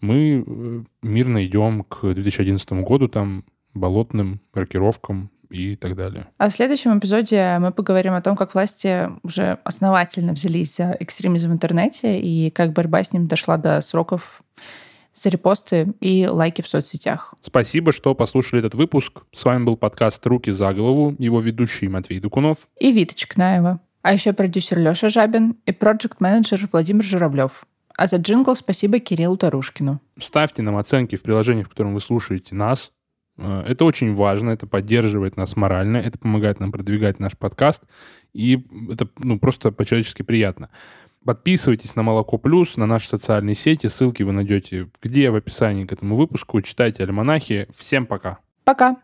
Мы 0.00 0.44
э, 0.44 0.82
мирно 1.02 1.46
идем 1.46 1.84
к 1.84 2.12
2011 2.12 2.72
году, 2.72 3.08
там, 3.08 3.44
болотным 3.72 4.40
рокировкам, 4.52 5.30
и 5.52 5.76
так 5.76 5.96
далее. 5.96 6.26
А 6.38 6.48
в 6.48 6.54
следующем 6.54 6.98
эпизоде 6.98 7.58
мы 7.60 7.72
поговорим 7.72 8.14
о 8.14 8.22
том, 8.22 8.36
как 8.36 8.54
власти 8.54 9.10
уже 9.22 9.58
основательно 9.64 10.32
взялись 10.32 10.76
за 10.76 10.96
экстремизм 10.98 11.50
в 11.50 11.52
интернете 11.52 12.18
и 12.18 12.50
как 12.50 12.72
борьба 12.72 13.04
с 13.04 13.12
ним 13.12 13.26
дошла 13.26 13.58
до 13.58 13.80
сроков 13.80 14.42
за 15.14 15.28
репосты 15.28 15.92
и 16.00 16.26
лайки 16.26 16.62
в 16.62 16.68
соцсетях. 16.68 17.34
Спасибо, 17.40 17.92
что 17.92 18.14
послушали 18.14 18.60
этот 18.60 18.74
выпуск. 18.74 19.22
С 19.32 19.44
вами 19.44 19.64
был 19.64 19.76
подкаст 19.76 20.26
«Руки 20.26 20.50
за 20.50 20.72
голову», 20.72 21.14
его 21.18 21.40
ведущий 21.40 21.88
Матвей 21.88 22.20
Дукунов 22.20 22.68
и 22.78 22.92
Вита 22.92 23.14
Чекнаева. 23.14 23.80
А 24.02 24.12
еще 24.12 24.32
продюсер 24.32 24.78
Леша 24.78 25.08
Жабин 25.08 25.56
и 25.64 25.72
проект-менеджер 25.72 26.68
Владимир 26.72 27.04
Журавлев. 27.04 27.64
А 27.96 28.06
за 28.06 28.16
джингл 28.16 28.56
спасибо 28.56 28.98
Кириллу 28.98 29.36
Тарушкину. 29.36 30.00
Ставьте 30.18 30.62
нам 30.62 30.76
оценки 30.76 31.16
в 31.16 31.22
приложении, 31.22 31.62
в 31.62 31.68
котором 31.68 31.94
вы 31.94 32.00
слушаете 32.00 32.54
нас. 32.54 32.90
Э, 33.36 33.62
это 33.66 33.84
очень 33.84 34.14
важно, 34.14 34.50
это 34.50 34.66
поддерживает 34.66 35.36
нас 35.36 35.56
морально, 35.56 35.98
это 35.98 36.18
помогает 36.18 36.60
нам 36.60 36.72
продвигать 36.72 37.20
наш 37.20 37.36
подкаст, 37.36 37.82
и 38.32 38.64
это 38.90 39.08
ну, 39.18 39.38
просто 39.38 39.72
по-человечески 39.72 40.22
приятно. 40.22 40.70
Подписывайтесь 41.24 41.94
на 41.96 42.02
Молоко 42.02 42.38
Плюс, 42.38 42.76
на 42.76 42.86
наши 42.86 43.08
социальные 43.08 43.54
сети, 43.54 43.86
ссылки 43.86 44.22
вы 44.22 44.32
найдете 44.32 44.88
где 45.02 45.30
в 45.30 45.36
описании 45.36 45.84
к 45.84 45.92
этому 45.92 46.16
выпуску. 46.16 46.60
Читайте 46.62 47.02
альманахи. 47.02 47.68
Всем 47.76 48.06
пока. 48.06 48.38
Пока. 48.64 49.02